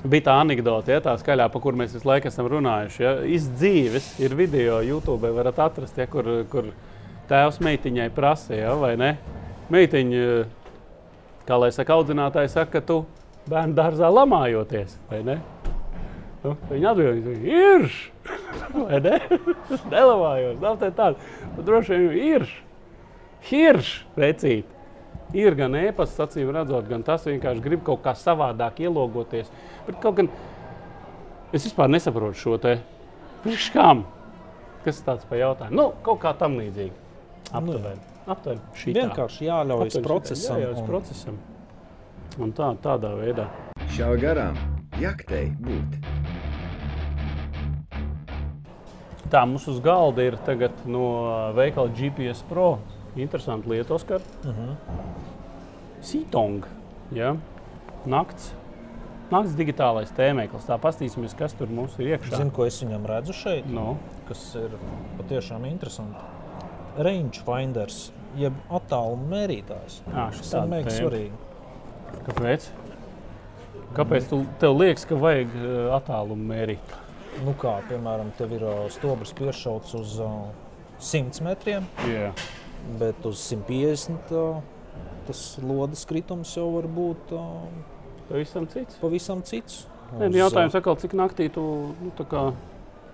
[0.10, 3.04] bija tā anekdote, ja, tā skaļā, par kur mēs visu laiku esam runājuši.
[3.04, 3.14] Ja.
[3.38, 6.70] Izdzīves ir video, YouTube varat atrast, ja, kur, kur
[7.30, 9.14] tēvs meitiņai prasīja, ja, vai ne?
[9.74, 10.24] Meitiņa,
[11.48, 13.00] kā lai saka, audzinātāji saka, ka tu
[13.50, 15.40] bērnu dārzā lamājoties, vai ne?
[16.44, 17.86] Nu, viņa atbildēja, ir.
[18.76, 19.16] Vai ne?
[19.94, 21.32] Nelamājos, nav tā tāda.
[21.64, 22.50] Droši vien ir.
[23.48, 24.73] Hirš, vecīt.
[25.34, 29.50] Ir gan e-pasta, acīm redzot, gan tas vienkārši grib kaut kā savādāk ielogoties.
[29.88, 30.30] Bet kaut gan
[31.54, 32.76] es vispār nesaprotu šo te
[33.44, 34.06] priekš kam.
[34.86, 35.74] Kas tāds par jautājumu?
[35.80, 36.92] Nu, kaut kā tam līdzīgi.
[37.54, 38.00] Aptuveni.
[38.28, 38.62] Aptuveni.
[38.78, 38.94] šitā.
[39.02, 40.58] Vienkārši jāļaujas Aptuveni procesam.
[40.60, 41.38] jāļaujas un- procesam.
[42.40, 43.48] Un tā, tādā veidā.
[43.94, 44.56] Šāva garām,
[45.00, 45.98] jaktei būt.
[49.34, 51.06] Tā mums uz galda ir tagad no
[51.58, 52.78] veikala GPS Pro.
[53.16, 54.22] Interesanti lieta, Oskar.
[54.46, 54.76] Uh -huh.
[56.02, 56.64] Sītong.
[57.12, 57.36] Ja?
[58.06, 58.54] Nakts.
[59.32, 60.66] Nakts digitālais tēmēklis.
[60.68, 62.38] Tā pastīsimies, kas tur mums ir iekšā.
[62.38, 63.98] Zinu, ko es viņam redzu šeit, No.
[64.28, 64.70] kas ir
[65.18, 66.20] patiešām interesanti.
[66.98, 70.02] Rangefinders, jeb attāluma mērītājs.
[70.14, 71.32] Ā, Tas ir mega svarīgi.
[72.28, 72.68] Kāpēc?
[73.94, 76.94] Kāpēc tu, tev liekas, ka vajag uh, attālumu mērīt?
[77.46, 78.62] Nu kā, piemēram, tev ir
[78.94, 80.30] stobrs piešauts uz ā,
[81.00, 82.32] 100 metriem, Jā.
[83.00, 84.46] Bet uz 150 ā,
[85.28, 87.34] tas lodes kritums jau var būt
[88.30, 88.98] Pavisam cits.
[89.02, 89.86] pavisam cits.
[90.14, 91.64] Nē, Uz, nu, jautājums ā, atkal, cik naktī tu
[92.02, 92.28] nu, tā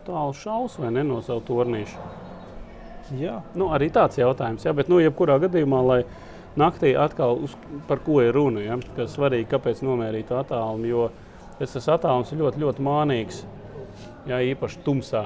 [0.07, 2.01] tālu šaus vai ne no savu tornīšu?
[3.17, 5.99] Jā, Nu, arī tāds jautājums, jā, bet nu, jebkurā gadījumā, lai
[6.59, 7.55] naktī atkal uz,
[7.87, 11.07] par ko ir runa, ja, kas svarīgi, kāpēc nomērīt to attālumu, jo
[11.57, 13.41] tas attālums ir ļoti, ļoti mānīgs,
[14.29, 15.23] jā, īpaši tumsā,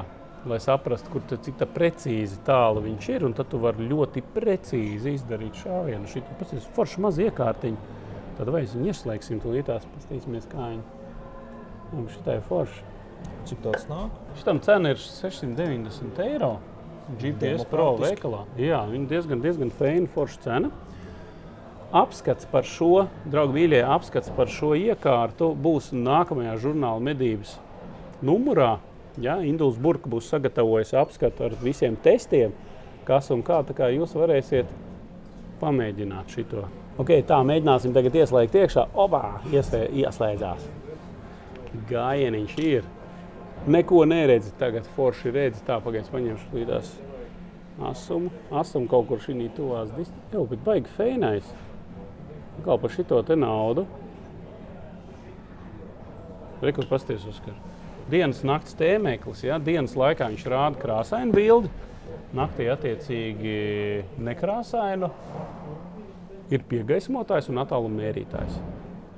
[0.50, 5.16] lai saprastu, kur tad, cik tā precīzi tālu viņš ir, tad tu vari ļoti precīzi
[5.18, 6.10] izdarīt šāvienu.
[6.10, 8.02] Šī ir forša maza iekārtiņa,
[8.40, 10.84] tad vai viņu ieslēgsim, tūlīt tās pastīsimies, kā viņi.
[11.94, 12.92] Un šitai ir forša.
[13.48, 14.12] cik tāds nāk?
[14.40, 16.58] Šitam cena ir 690 eiro.
[17.20, 18.46] GPS Pro veikalā.
[18.58, 20.72] Jā, viņa diezgan, diezgan feina, forša cena.
[21.94, 27.58] Apskats par šo, draugi, mīļie, apskats par šo iekārtu būs nākamajā žurnāla medības
[28.26, 28.80] numurā.
[29.22, 32.56] Ja, Induls Burka būs sagatavojis apskatu ar visiem testiem,
[33.06, 34.72] kas un kā, kā jūs varēsiet
[35.62, 36.64] pamēģināt šo.
[37.02, 38.88] Okay, tā, mēģināsim tagad ieslēgt iekšā.
[39.02, 40.68] Obā, ieslēdzās.
[41.90, 42.86] Gājieniņš ir.
[43.66, 44.54] Neko neredzi.
[44.60, 45.64] Tagad forši redzi.
[45.66, 46.92] Tā pagaidzi paņemšu līdās
[47.90, 48.30] asumu.
[48.54, 50.30] Asumu kaut kur šī tuvās distancē.
[50.36, 51.50] Jau, bet baigi feinais.
[52.66, 53.88] Kā par šito te naudu.
[56.62, 57.58] Rekur pasties uzskar.
[58.12, 59.46] Dienas nakts tēmēklis.
[59.48, 59.60] Ja?
[59.64, 61.72] Dienas laikā viņš rāda krāsainu bildi.
[62.36, 63.58] Naktī attiecīgi
[64.26, 65.10] nekrāsainu.
[66.54, 68.58] Ir piegaismotājs un attāluma mērītājs.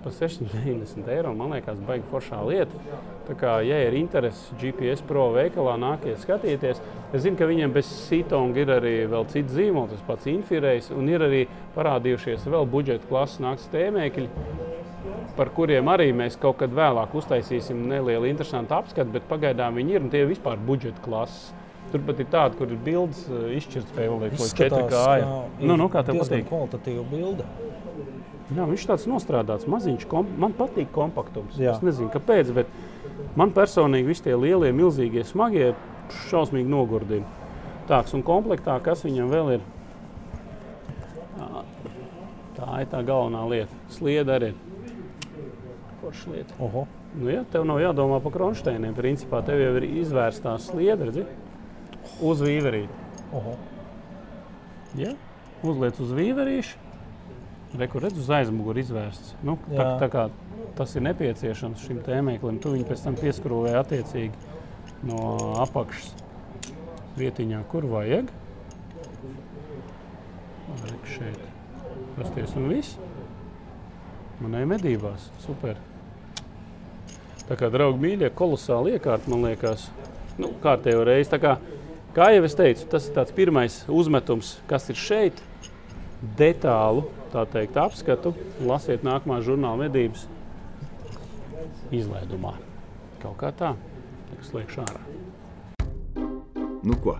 [0.05, 2.99] Par 690 eiro man liekas, baigi foršā lieta.
[3.25, 6.83] Tā kā, ja ir interese GPS Pro veikalā, nāciet skatīties.
[7.09, 11.09] Es zinu, ka viņiem bez Sītonga ir arī vēl cits zīmols, tas pats Infirējs, un
[11.09, 11.41] ir arī
[11.73, 14.29] parādījušies vēl budžeta klases naktas tēmēkļi,
[15.37, 20.05] par kuriem arī mēs kaut kad vēlāk uztaisīsim nelielu interesantu apskatu, bet pagaidām viņi ir
[20.05, 21.53] un tie ir vispār budžeta klases.
[21.93, 25.01] Turpat ir tāda, kur ir bildes eh, izšķirtspēja vēl līdz 4K.
[25.61, 26.47] Nu, nu, kā tev patīk?
[26.49, 27.45] kvalitatīva bilde.
[28.55, 30.05] Jā, viņš tāds nostrādāts, maziņš.
[30.09, 31.57] Kom man patīk kompaktums.
[31.61, 31.75] Jā.
[31.75, 32.73] Es nezinu, kāpēc, bet
[33.37, 35.71] man personīgi visi tie lielie, milzīgie, smagie
[36.27, 37.25] šausmīgi nogurdina.
[37.89, 39.65] Tāds un komplektā, kas viņam vēl ir.
[42.55, 43.83] Tā ir tā galvenā lieta.
[43.93, 44.64] Slieda arī ir.
[46.05, 46.55] Forša lieta.
[46.61, 46.85] Oho.
[47.17, 48.93] Nu, ja, tev nav jādomā par kronšteiniem.
[48.93, 51.25] Principā tev jau ir izvērstā slieda redzi?
[52.21, 53.03] uz vīverīti.
[53.35, 53.55] Oho.
[54.99, 55.13] Ja?
[55.65, 56.81] Uzliec uz vīverīšu.
[57.75, 59.33] Rekur redz uz aizmuguri izvērsts.
[59.43, 59.87] Nu, tā, Jā.
[59.99, 60.27] tā kā
[60.77, 64.31] tas ir nepieciešams šim tēmēklim, tu viņu pēc tam pieskrūvē attiecīgi
[65.09, 65.17] no
[65.63, 66.13] apakšas
[67.19, 68.31] vietiņā, kur vajag.
[70.85, 71.43] Rek šeit.
[72.15, 72.95] Pasties un viss.
[74.43, 75.27] Manai medībās.
[75.43, 75.79] Super.
[77.45, 79.89] Tā kā draugi mīļie, kolosāli iekārta, man liekas,
[80.41, 81.29] nu, kārtējo reizi.
[81.35, 81.51] Tā Kā,
[82.15, 85.43] kā jau es teicu, tas ir tāds pirmais uzmetums, kas ir šeit.
[86.39, 88.33] Detālu, tā teikt, apskatu.
[88.65, 90.25] Lasiet nākamā žurnāla medības
[91.93, 92.55] izlaidumā.
[93.21, 93.75] Kaut kā tā,
[94.31, 95.03] tas slēgšu ārā.
[96.85, 97.19] Nu ko?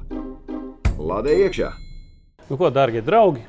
[0.98, 1.70] Lādē iekšā!
[2.50, 3.42] Nu, ko, darbie draugi,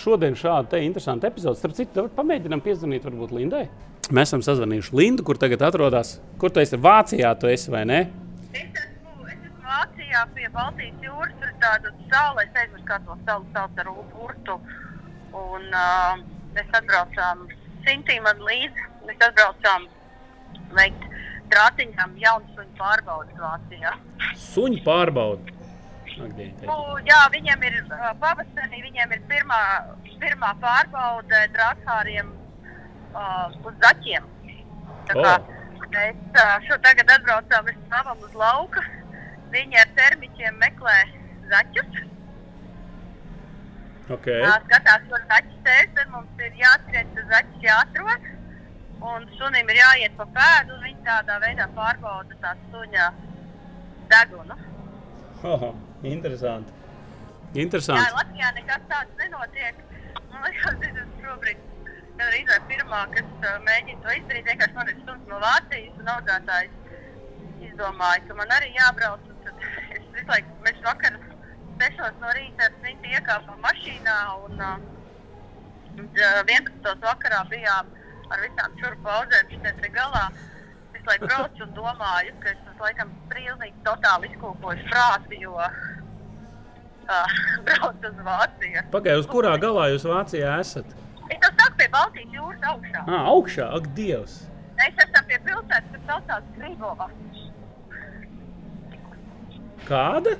[0.00, 1.58] šodien šāda te interesanta epizode.
[1.58, 3.66] Starp citu, pamēģinām piezvanīt varbūt Lindai.
[4.14, 6.16] Mēs esam sazvanījuši Lindu, kur tagad atrodas.
[6.38, 6.78] Kur tu esi?
[6.78, 8.04] Vācijā tu esi vai ne?
[8.52, 11.34] Es esmu, es esmu Vācijā pie Baltijas jūras.
[11.40, 13.90] Tur ir tāda sala, es aizmirsu, kā to salu sauc ar
[14.28, 14.60] urtu.
[15.34, 16.22] Un uh,
[16.54, 17.48] mēs atbraucām,
[17.86, 19.90] Sintī man līdzi, mēs atbraucām
[20.78, 21.10] veikt
[21.50, 23.98] trātiņām jaunu suņu pārbaudas Vācijā.
[24.46, 25.54] Suņu pārbaudu.
[26.16, 27.82] Nu, jā, viņiem ir
[28.22, 29.60] pavasarī, viņiem ir pirmā,
[30.22, 32.30] pirmā pārbaude drāzhāriem
[33.66, 34.28] uz zaķiem.
[35.06, 35.34] Tā kā
[35.96, 38.82] mēs uh, šo tagad atbraucām, mēs stāvam uz lauka.
[39.54, 40.96] Viņi ar termiķiem meklē
[41.52, 42.00] zaķus.
[44.10, 44.40] okay.
[44.42, 48.32] Jā, skatās, kur zaķis sēž, tad mums ir jāskrien, tas zaķis jāatrod.
[49.06, 53.10] Un sunim ir jāiet pa pēdu, un viņi tādā veidā pārbauda tā suņa
[54.10, 54.56] degunu.
[55.44, 56.72] Oho, interesanti.
[57.52, 58.16] Jā, Interesanti.
[58.16, 59.82] Latvijā nekas tāds nenotiek.
[60.32, 61.75] Man liekas, es esmu šobrīd
[62.18, 64.50] gandrīz vai pirmā, kas uh, mēģina to izdarīt.
[64.50, 69.32] Vienkārši man ir stundas no Vācijas un audzētājs izdomāja, ka man arī jābrauc.
[69.46, 69.64] Tad
[69.96, 71.18] es visu laiku, mēs vakar
[71.80, 74.76] sešos no rīta ar Sinti iekāpām mašīnā un uh,
[75.96, 77.00] un, uh, 11.
[77.04, 77.92] vakarā bijām
[78.32, 80.26] ar visām šurpu audzēm šeit te galā.
[80.96, 85.74] Es laiku braucu un domāju, ka es esmu laikam pilnīgi totāli izkūpojuši prātu, jo uh,
[87.68, 88.86] braucu uz Vāciju.
[88.94, 90.96] Pagaidiet, uz kurā galā jūs Vācijā esat?
[91.30, 93.02] Es jau saku pie Baltijas jūras augšā.
[93.06, 94.36] Ah, augšā, ak, Dievs!
[94.76, 97.08] Mēs esam pie pilsētas, kas saucās Grībova.
[99.88, 100.36] Kāda?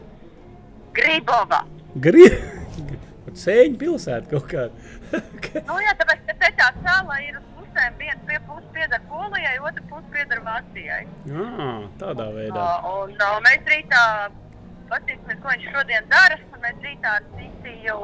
[0.97, 1.61] Grībova.
[2.07, 3.03] Grieķija.
[3.43, 4.73] Sēņu pilsēta kaut kāda.
[5.67, 7.95] Nu, jā, tāpēc, te tā sala ir uz pusēm.
[8.01, 11.03] Viena pie puses pieder Polijai, otra puse pieder Vācijai.
[11.31, 12.65] ah, tādā veidā.
[12.81, 14.03] Uh, un uh, mēs rītā
[14.91, 16.39] paskatīsimies, ko viņš šodien dara.
[16.53, 17.99] un Mēs rītā ar Cintiju,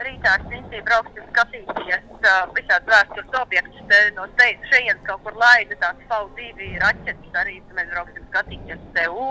[0.00, 3.84] rītā Cintiju brauksim skatīties uh, visādi vēstures objektus.
[3.90, 7.60] Te no šejienes kaut kur laida tāds V2 raķetes arī.
[7.76, 9.28] Mēs brauksim skatīties te U,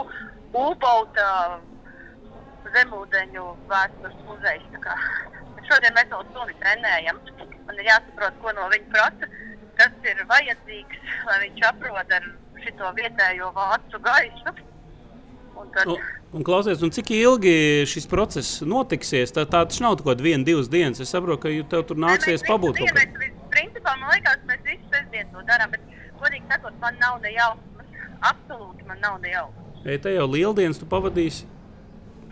[0.53, 1.27] U-bauta
[2.75, 4.67] zemūdeņu vēstures muzejs.
[4.75, 4.97] tā kā.
[5.69, 7.21] Šodien mēs vēl suni trenējam.
[7.67, 9.29] Man ir jāsaprot, ko no viņa prasa,
[9.79, 12.27] kas ir vajadzīgs, lai viņš aprod ar
[12.65, 14.55] šo vietējo vācu gaisu.
[15.57, 15.97] Un tad, Un,
[16.39, 19.33] un klausies, un cik ilgi šis process notiksies?
[19.35, 20.99] Tā, tā taču nav kaut kāda viena, divas dienas.
[21.03, 22.89] Es saprotu, ka tev tur nāksies Nē, mēs pabūt kā.
[22.95, 25.81] mēs, vi- Principā man liekas, mēs visu sestdienu to darām, bet,
[26.21, 27.85] godīgi sakot, man nav ne jausmas.
[28.31, 29.81] Absolūti man nav ne jausmas.
[29.85, 31.45] Ei, te jau lieldienas tu pavadīsi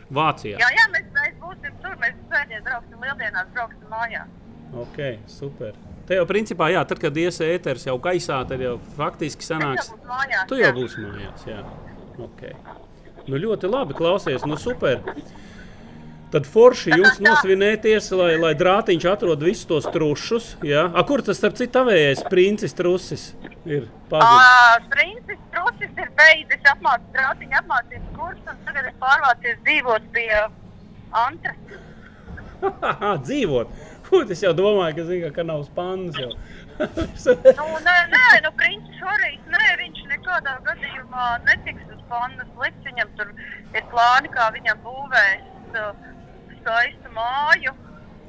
[0.09, 0.57] Vācijā.
[0.57, 4.31] Jā, jā, mēs, mēs būsim tur, mēs svētdien brauksim lieldienās, brauksim mājās.
[4.79, 4.99] Ok,
[5.29, 5.75] super.
[6.07, 9.91] Te jau principā, jā, tad, kad ies ēteris jau gaisā, tad jau faktiski Mēs sanāks.
[9.91, 10.47] jau mājās.
[10.49, 10.75] Tu jau jā.
[10.79, 11.59] būsi mājās, jā.
[12.19, 12.55] Okay.
[13.29, 15.01] Nu, ļoti labi, klausies, nu super.
[16.29, 20.51] Tad forši jums nosvinēties, lai, lai drātiņš atrod visus tos trušus.
[20.65, 20.85] Jā.
[20.93, 23.31] A, kur tas, starp citu, tavējais princis trusis
[23.65, 23.87] ir?
[24.11, 24.89] Pazudis.
[24.93, 30.27] Princis Trusis ir beidzis apmācīt trātiņu apmācības kursu, un tagad ir pārvācies dzīvot pie
[31.19, 31.55] Antra.
[33.25, 33.71] Dzīvot.
[34.09, 36.29] Būt, es jau domāju, ka, zin, ka nav spannas jau.
[36.79, 42.79] Nu, nē, nē, nu, princis šorīt, nē, viņš nekādā gadījumā netiks uz pannas likt.
[42.87, 43.33] Viņam tur
[43.75, 45.89] ir plāni, kā viņam būvēs uh,
[46.59, 47.75] skaistu māju.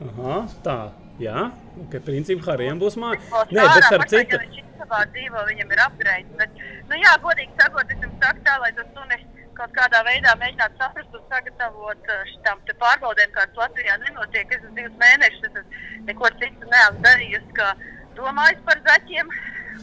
[0.08, 0.78] Aha, tā.
[1.20, 1.50] Jā,
[1.92, 3.20] ka principā Harijam būs māja.
[3.52, 4.40] Nē, bet starp citu.
[4.56, 5.82] Istabā dzīvo, viņam ir.
[6.40, 9.20] Bet, nu jā, godīgi sakot, es jums saku tā, lai tas suni
[9.60, 14.48] kaut kādā veidā mēģinātu saprast un sagatavot uh, šitam te pārbaudēm, kādas Latvijā nenotiek.
[14.48, 17.56] Es esmu divus mēnešus, es neko citu neesmu darījusi,
[18.18, 19.32] domājis par zaķiem,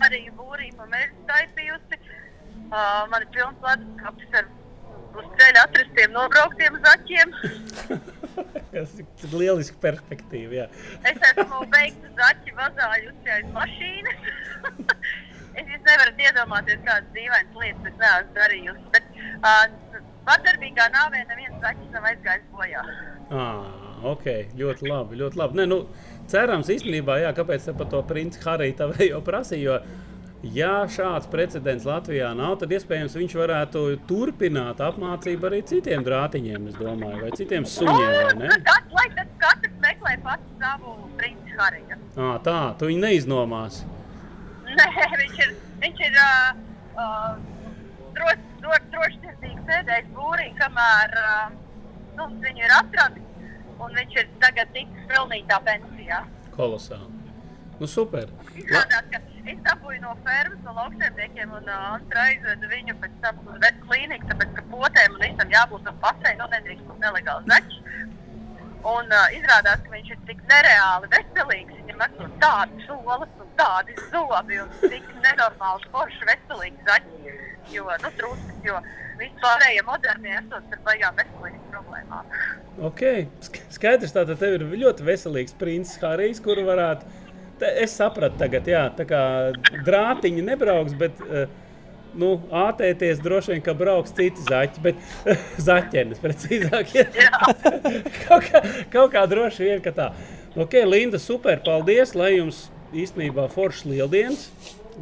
[0.07, 1.99] arī būrī pa mežu taisījusi.
[2.67, 4.47] Uh, man ir pilns ledus kapis ar
[5.17, 7.35] uz ceļa atrastiem nobrauktiem zaķiem.
[8.73, 10.59] Tas ir lieliski perspektīva.
[10.61, 10.67] Jā.
[11.07, 14.27] Es esmu beigta zaķi vazājusi aiz mašīnas.
[15.57, 18.85] es jūs nevarat iedomāties, kādas dīvainas lietas es neesmu darījusi.
[18.93, 19.09] Bet
[19.39, 22.83] uh, vardarbīgā nāvē neviens zaķis nav aizgājis bojā.
[23.27, 23.63] Ah,
[24.13, 24.27] ok,
[24.59, 25.17] ļoti labi.
[25.23, 25.61] Ļoti labi.
[25.61, 25.81] Ne, nu,
[26.31, 29.77] cerams, īstenībā, jā, kāpēc par to princi Hariju tā vēl jau prasīja.
[29.77, 30.05] Jo,
[30.53, 36.77] ja šāds precedents Latvijā nav, tad iespējams viņš varētu turpināt apmācību arī citiem drātiņiem, es
[36.79, 38.13] domāju, vai citiem suņiem.
[38.13, 38.51] vai ne?
[38.53, 41.99] Nu, tas, lai tas katrs meklē pats savu princi Hariju.
[42.17, 43.83] Ah, tā, tu viņu neiznomās.
[44.67, 44.87] Nē,
[45.23, 46.49] viņš ir, viņš ir uh,
[47.01, 47.37] uh,
[48.17, 51.55] droši, droši, drošsirdīgi sēdējis būrī, kamēr uh,
[52.17, 53.26] nu, viņu ir atradis.
[53.83, 56.23] Un viņš ir tagad ticis pelnītā pensijā.
[56.55, 57.17] Kolosāli.
[57.77, 58.31] Nu, super.
[58.57, 59.19] Izrādās, ka
[59.51, 63.83] es dabūju no fermas, no lauksaimniekiem, un uh, Antra aizveda viņu pēc tam uz veterināru
[63.87, 67.81] klīniku, tāpēc, ka potēm un visam jābūt uz pasē, nu nedrīkst būt nelegāli zaķi.
[68.87, 71.77] Un uh, izrādās, ka viņš ir tik nereāli veselīgs.
[71.81, 77.43] Viņam ir tādas solis un tādi zobi un tik nenormāls, foršs, veselīgs zaķis.
[77.73, 78.81] Jo, nu, trūcis, jo
[79.19, 82.33] vispārējie modernie esot ar baigām veselības problēmām.
[82.87, 83.03] Ok,
[83.47, 87.09] sk- skaidrs, tātad tev ir ļoti veselīgs princis Harijs, kuru varētu.
[87.57, 89.21] Te, es sapratu tagad, jā, tā kā
[89.87, 91.47] drātiņi nebrauks, bet uh,
[92.17, 95.01] nu, ātēties droši vien, ka brauks citi zaķi, bet
[95.67, 96.93] zaķenes precīzāk.
[96.97, 97.07] Ja?
[98.27, 98.61] kaut, kā,
[98.93, 100.11] kaut kā droši vien, ka tā.
[100.57, 104.47] Ok, Linda, super, paldies, lai jums īstenībā foršs lieldienas.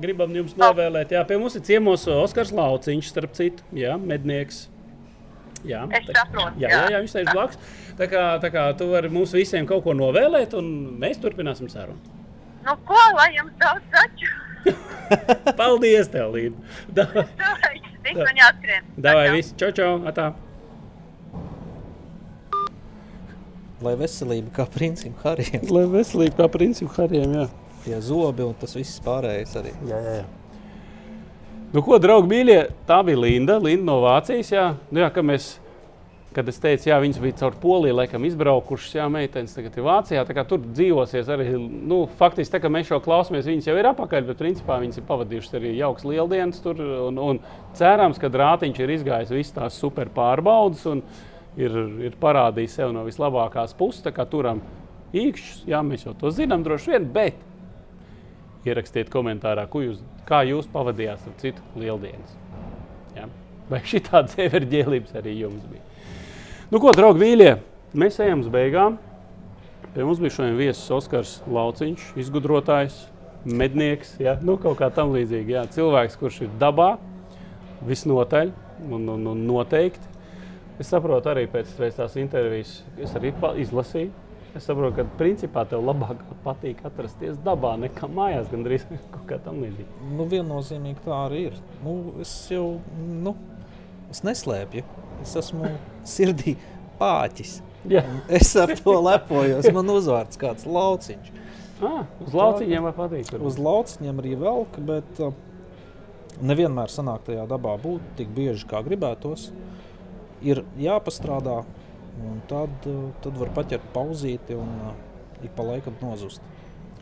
[0.02, 4.66] Gribam jums novēlēt, jā, pie mums ir ciemos Oskars Lauciņš, starp citu, jā, mednieks.
[5.66, 7.58] Jā, Es tā- saprotu, Jā, jā, jā viņš sēž blakus.
[7.98, 10.68] Tā kā, tā kā tu vari mums visiem kaut ko novēlēt, un
[11.02, 11.98] mēs turpināsim sarunu.
[12.66, 14.34] Nu, ko, lai jums daudz zaķu?
[15.60, 16.58] Paldies, tev, Līta.
[17.00, 17.26] Davai,
[18.38, 18.84] jāskrien.
[18.98, 20.34] davai viss, čau, čau, atā.
[23.86, 27.48] Lai veselība kā princim Harijam, Lai veselība kā principu hariem, jā.
[27.86, 29.76] Tie zobi un tas viss pārējais arī.
[29.90, 30.26] Jā, jā, jā.
[31.76, 34.48] Nu, ko, draugi, mīļie, tā bija Linda, Linda no Vācijas.
[34.54, 35.48] Jā, nu, jā ka mēs,
[36.36, 40.24] kad es teicu, jā, viņas bija caur Poliju, laikam, izbraukušas, jā, meitenes tagad ir Vācijā.
[40.24, 43.90] tā kā Tur dzīvosies arī, nu, faktiski, tā kā mēs šo klausāmies, viņas jau ir
[43.92, 46.80] apakaļ, bet principā viņas ir pavadījušas arī jauks lieldienas tur.
[47.10, 47.42] Un, un
[47.76, 51.04] cerams, ka rātiņš ir izgājis visas tās super pārbaudas un
[51.60, 51.76] ir,
[52.08, 54.06] ir parādījis sev no vislabākās puses.
[54.06, 54.64] Tā kā turam
[55.12, 57.44] īkšķus, jā, mēs jau to zinām droši vien, bet
[58.66, 62.36] ierakstiet komentārā, ko jūs, kā jūs pavadījāt ar citu lieldienas.
[63.16, 63.30] Ja?
[63.70, 65.84] Vai šī tāda everģēlības arī jums bija?
[66.72, 67.52] Nu, ko, draugi, mīļie,
[67.98, 68.98] mēs ejam uz beigām.
[69.96, 73.06] Pie mums bija šodien viesis Oskars Lauciņš, izgudrotājs,
[73.46, 74.36] mednieks, ja?
[74.44, 75.56] nu, kaut kā tam līdzīgi.
[75.56, 75.64] Jā.
[75.72, 76.96] Cilvēks, kurš ir dabā,
[77.86, 78.52] visnotaļ
[78.90, 80.14] un, un, un noteikti.
[80.82, 83.32] Es saprotu arī pēc tās intervijas, es arī
[83.64, 84.12] izlasīju.
[84.56, 89.58] Es saprotu, ka principā tev labāk patīk atrasties dabā nekā mājās, gandrīz kaut kā tam
[89.66, 90.12] līdzīga.
[90.16, 91.58] Nu, viennozīmīgi tā arī ir.
[91.84, 93.34] Nu, es jau nu,
[94.14, 94.86] es neslēpju.
[95.26, 95.74] Es esmu
[96.16, 96.56] sirdī
[97.02, 97.58] pāķis.
[97.86, 98.02] Jā,
[98.34, 99.68] Es ar to lepojos.
[99.76, 101.28] Man uzvārds kāds lauciņš.
[101.86, 103.28] ah, uz lauciņiem man patīk.
[103.34, 103.46] varbūt.
[103.52, 105.36] Uz lauciņiem arī velk, bet uh,
[106.42, 109.50] nevienmēr sanāk tajā dabā būt tik bieži, kā gribētos.
[110.42, 111.60] Ir jāpastrādā,
[112.24, 112.88] un tad,
[113.24, 114.94] tad var paķert pauzīti un uh,
[115.44, 116.44] ik pa laikam nozust.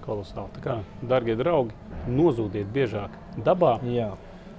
[0.03, 0.51] Kolosāli.
[0.57, 0.73] Tā kā,
[1.07, 1.75] darbie draugi,
[2.11, 3.77] nozūdiet biežāk dabā.
[3.87, 4.09] Jā,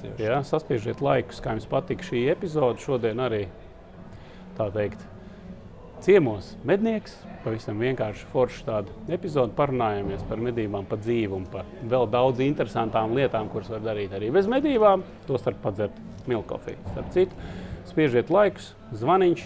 [0.00, 2.80] tieši Jā, saspiežiet laikus, kā jums patīk šī epizode.
[2.80, 3.42] Šodien arī
[4.56, 5.04] tā teikt,
[6.04, 7.18] ciemos mednieks.
[7.44, 9.52] Pavisam vienkārši forši tāda epizode.
[9.58, 14.30] Parunājāmies par medībām, par dzīvi un par vēl daudz interesantām lietām, kuras var darīt arī
[14.32, 15.04] bez medībām.
[15.28, 16.00] Tostarp padzert
[16.30, 16.80] milkofiju.
[16.94, 17.36] Starp citu,
[17.90, 19.44] spiežiet laikus, zvaniņš.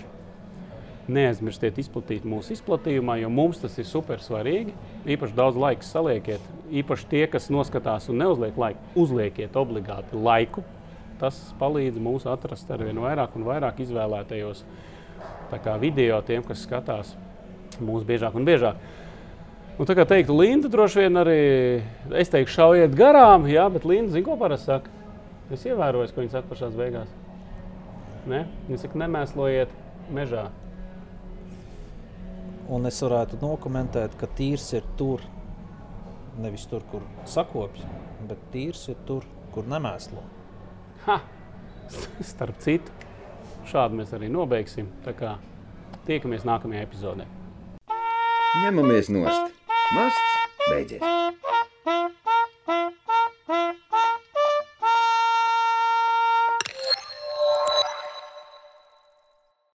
[1.09, 4.75] Neaizmirstiet izplatīt mūsu izplatījumā, jo mums tas ir super svarīgi.
[5.09, 6.45] Īpaši daudz laika saliekiet.
[6.83, 10.67] Īpaši tie, kas noskatās un neuzliek laiku, uzliekiet obligāti laiku.
[11.19, 14.63] Tas palīdz mums atrast ar vien vairāk un vairāk izvēlētajos
[15.81, 17.17] video tiem, kas skatās
[17.81, 18.77] mūsu biežāk un biežāk.
[19.79, 21.41] Un tā kā teiktu, Linda droši vien arī,
[22.19, 24.91] es teiktu, šaujiet garām, jā, bet Linda zina, ko parasti saka.
[25.55, 27.13] Es ievēroju, ko viņa saka pašās beigās.
[28.29, 28.45] Ne?
[28.69, 29.77] Viņa saka, nemēslojiet
[30.13, 30.49] mežā.
[32.69, 35.23] Un es varētu nokomentēt, ka tīrs ir tur,
[36.37, 37.87] nevis tur, kur sakopjas,
[38.29, 40.21] bet tīrs ir tur, kur nemēslo.
[41.07, 41.17] Ha!
[42.21, 42.93] Starp citu,
[43.71, 44.91] šādi mēs arī nobeigsim.
[45.07, 45.39] Tā kā
[46.05, 47.29] tiekamies nākamajā epizodē.
[48.67, 49.57] Ņemamies nost.
[49.97, 50.37] Masts
[50.69, 51.03] beidzies.